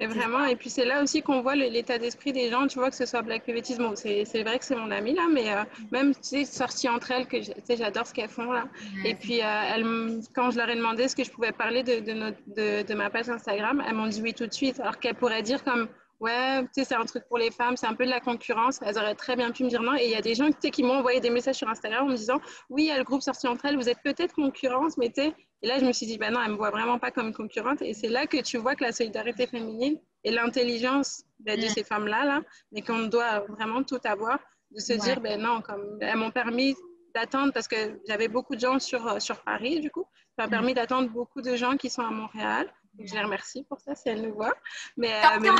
Et 0.00 0.06
vraiment, 0.08 0.44
et 0.44 0.56
puis 0.56 0.70
c'est 0.70 0.84
là 0.84 1.02
aussi 1.02 1.22
qu'on 1.22 1.40
voit 1.40 1.54
l'état 1.54 1.98
d'esprit 1.98 2.32
des 2.32 2.50
gens, 2.50 2.66
tu 2.66 2.78
vois, 2.80 2.90
que 2.90 2.96
ce 2.96 3.06
soit 3.06 3.22
Black 3.22 3.44
Pivetis, 3.44 3.76
bon, 3.76 3.94
c'est 3.94 4.24
vrai 4.42 4.58
que 4.58 4.64
c'est 4.64 4.74
mon 4.74 4.90
amie 4.90 5.14
là, 5.14 5.28
mais 5.32 5.52
euh, 5.52 5.62
même, 5.92 6.14
tu 6.14 6.20
sais, 6.22 6.44
sorties 6.44 6.88
entre 6.88 7.12
elles, 7.12 7.26
que 7.28 7.36
j'adore 7.76 8.06
ce 8.06 8.12
qu'elles 8.12 8.28
font 8.28 8.50
là. 8.50 8.64
Et 9.04 9.14
puis, 9.14 9.40
euh, 9.40 9.72
elles, 9.72 10.20
quand 10.34 10.50
je 10.50 10.58
leur 10.58 10.68
ai 10.68 10.74
demandé 10.74 11.06
ce 11.06 11.14
que 11.14 11.22
je 11.22 11.30
pouvais 11.30 11.52
parler 11.52 11.84
de, 11.84 12.00
de, 12.00 12.12
notre, 12.12 12.38
de, 12.48 12.82
de 12.82 12.94
ma 12.94 13.08
page 13.08 13.28
Instagram, 13.28 13.84
elles 13.86 13.94
m'ont 13.94 14.08
dit 14.08 14.20
oui 14.20 14.34
tout 14.34 14.46
de 14.46 14.52
suite, 14.52 14.80
alors 14.80 14.98
qu'elles 14.98 15.14
pourraient 15.14 15.42
dire 15.42 15.62
comme, 15.62 15.88
ouais, 16.20 16.62
tu 16.62 16.68
sais, 16.72 16.84
c'est 16.84 16.94
un 16.94 17.04
truc 17.04 17.24
pour 17.28 17.38
les 17.38 17.50
femmes, 17.50 17.76
c'est 17.76 17.86
un 17.86 17.94
peu 17.94 18.04
de 18.04 18.10
la 18.10 18.20
concurrence. 18.20 18.80
Elles 18.82 18.98
auraient 18.98 19.14
très 19.14 19.36
bien 19.36 19.50
pu 19.50 19.64
me 19.64 19.68
dire 19.68 19.82
non. 19.82 19.94
Et 19.94 20.04
il 20.04 20.10
y 20.10 20.16
a 20.16 20.20
des 20.20 20.34
gens 20.34 20.50
qui 20.50 20.82
m'ont 20.82 20.98
envoyé 20.98 21.20
des 21.20 21.30
messages 21.30 21.56
sur 21.56 21.68
Instagram 21.68 22.04
en 22.06 22.10
me 22.10 22.16
disant, 22.16 22.40
oui, 22.70 22.84
il 22.84 22.88
y 22.88 22.90
a 22.90 22.98
le 22.98 23.04
groupe 23.04 23.22
sorti 23.22 23.46
entre 23.46 23.66
elles, 23.66 23.76
vous 23.76 23.88
êtes 23.88 24.02
peut-être 24.02 24.34
concurrence, 24.34 24.96
mais 24.96 25.08
tu 25.08 25.22
sais. 25.22 25.34
Et 25.62 25.66
là, 25.66 25.78
je 25.78 25.84
me 25.84 25.92
suis 25.92 26.06
dit, 26.06 26.18
bah 26.18 26.30
non, 26.30 26.40
elle 26.44 26.52
me 26.52 26.56
voit 26.56 26.70
vraiment 26.70 26.98
pas 26.98 27.10
comme 27.10 27.32
concurrente. 27.32 27.80
Et 27.82 27.94
c'est 27.94 28.08
là 28.08 28.26
que 28.26 28.40
tu 28.42 28.58
vois 28.58 28.74
que 28.74 28.84
la 28.84 28.92
solidarité 28.92 29.46
féminine 29.46 29.98
et 30.22 30.30
l'intelligence 30.30 31.24
ben, 31.40 31.58
de 31.58 31.66
ces 31.68 31.84
femmes-là, 31.84 32.24
là, 32.24 32.42
mais 32.72 32.82
qu'on 32.82 33.04
doit 33.04 33.40
vraiment 33.40 33.82
tout 33.82 34.00
avoir, 34.04 34.38
de 34.70 34.80
se 34.80 34.92
dire, 34.92 35.20
ben 35.20 35.40
non, 35.40 35.62
comme 35.62 35.98
elles 36.00 36.16
m'ont 36.16 36.30
permis 36.30 36.74
d'attendre 37.14 37.52
parce 37.52 37.68
que 37.68 38.00
j'avais 38.08 38.28
beaucoup 38.28 38.56
de 38.56 38.60
gens 38.60 38.78
sur, 38.78 39.22
sur 39.22 39.40
Paris, 39.42 39.80
du 39.80 39.90
coup. 39.90 40.04
Ça 40.36 40.42
m'a 40.42 40.46
mm. 40.48 40.50
permis 40.50 40.74
d'attendre 40.74 41.08
beaucoup 41.10 41.42
de 41.42 41.56
gens 41.56 41.76
qui 41.76 41.88
sont 41.88 42.02
à 42.02 42.10
Montréal. 42.10 42.70
Je 42.98 43.12
les 43.14 43.22
remercie 43.22 43.64
pour 43.64 43.80
ça 43.80 43.94
si 43.94 44.08
elles 44.08 44.22
nous 44.22 44.34
voient. 44.34 44.54
Mais, 44.96 45.12
euh, 45.12 45.52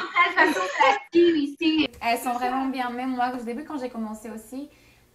Elles 2.00 2.18
sont 2.18 2.32
vraiment 2.32 2.66
bien. 2.66 2.90
Même 2.90 3.10
moi, 3.10 3.32
au 3.38 3.42
début, 3.42 3.64
quand 3.64 3.78
j'ai 3.78 3.88
commencé 3.88 4.30
aussi, 4.30 4.68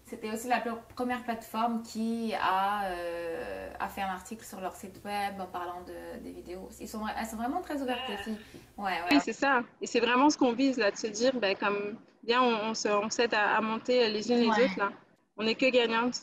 c'était 0.06 0.32
aussi 0.32 0.48
la 0.48 0.60
première 0.96 1.24
plateforme 1.24 1.84
qui 1.84 2.34
a, 2.34 2.86
euh, 2.90 3.72
a, 3.80 3.88
fait 3.88 4.02
un 4.02 4.10
article 4.10 4.44
sur 4.44 4.60
leur 4.60 4.76
site 4.76 5.00
web 5.06 5.40
en 5.40 5.46
parlant 5.46 5.82
de, 5.88 6.20
des 6.24 6.32
vidéos. 6.32 6.70
Ils 6.80 6.90
sont, 6.90 7.04
elles 7.08 7.28
sont 7.28 7.38
vraiment 7.38 7.62
très 7.62 7.82
ouvertes 7.82 8.10
aussi. 8.20 8.32
Ouais, 8.78 8.86
ouais. 8.86 9.00
Oui, 9.12 9.20
c'est 9.24 9.34
ça. 9.34 9.62
Et 9.82 9.88
c'est 9.88 10.00
vraiment 10.00 10.30
ce 10.30 10.38
qu'on 10.38 10.54
vise, 10.54 10.78
là, 10.78 10.92
de 10.92 10.98
se 10.98 11.08
dire, 11.08 11.34
ben, 11.36 11.56
comme 11.56 11.98
bien, 12.24 12.42
on, 12.42 12.72
on 12.72 13.10
s'aide 13.10 13.34
à, 13.34 13.56
à, 13.56 13.62
monter 13.62 14.10
les 14.10 14.32
unes 14.32 14.40
les 14.40 14.50
autres. 14.50 14.78
Là. 14.78 14.92
On 15.38 15.44
n'est 15.44 15.56
que 15.56 15.70
gagnantes. 15.70 16.22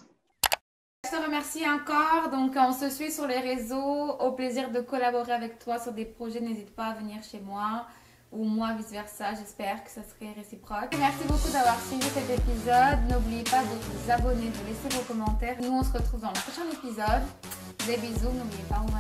Je 1.07 1.16
te 1.16 1.23
remercie 1.23 1.62
encore. 1.69 2.31
Donc, 2.33 2.55
on 2.57 2.73
se 2.73 2.90
suit 2.90 3.12
sur 3.12 3.29
les 3.29 3.38
réseaux. 3.38 4.11
Au 4.19 4.33
plaisir 4.33 4.73
de 4.73 4.81
collaborer 4.81 5.33
avec 5.33 5.61
toi 5.61 5.79
sur 5.79 5.92
des 5.92 6.05
projets. 6.05 6.40
N'hésite 6.40 6.75
pas 6.75 6.87
à 6.87 6.95
venir 6.95 7.23
chez 7.23 7.38
moi 7.38 7.87
ou 8.33 8.45
moi 8.45 8.73
vice-versa. 8.73 9.35
J'espère 9.35 9.85
que 9.85 9.90
ça 9.90 10.01
serait 10.03 10.33
réciproque. 10.33 10.97
Merci 10.99 11.25
beaucoup 11.29 11.51
d'avoir 11.53 11.79
suivi 11.81 12.07
cet 12.07 12.29
épisode. 12.29 12.99
N'oubliez 13.09 13.45
pas 13.45 13.62
de 13.62 13.69
vous 13.69 14.11
abonner, 14.11 14.51
de 14.51 14.66
laisser 14.66 14.97
vos 14.97 15.03
commentaires. 15.03 15.57
Nous, 15.62 15.71
on 15.71 15.85
se 15.85 15.92
retrouve 15.92 16.21
dans 16.21 16.33
le 16.33 16.40
prochain 16.40 16.66
épisode. 16.73 17.23
Des 17.87 17.99
bisous. 17.99 18.33
N'oubliez 18.33 18.64
pas, 18.69 18.83
on 18.83 18.90
va 18.90 18.99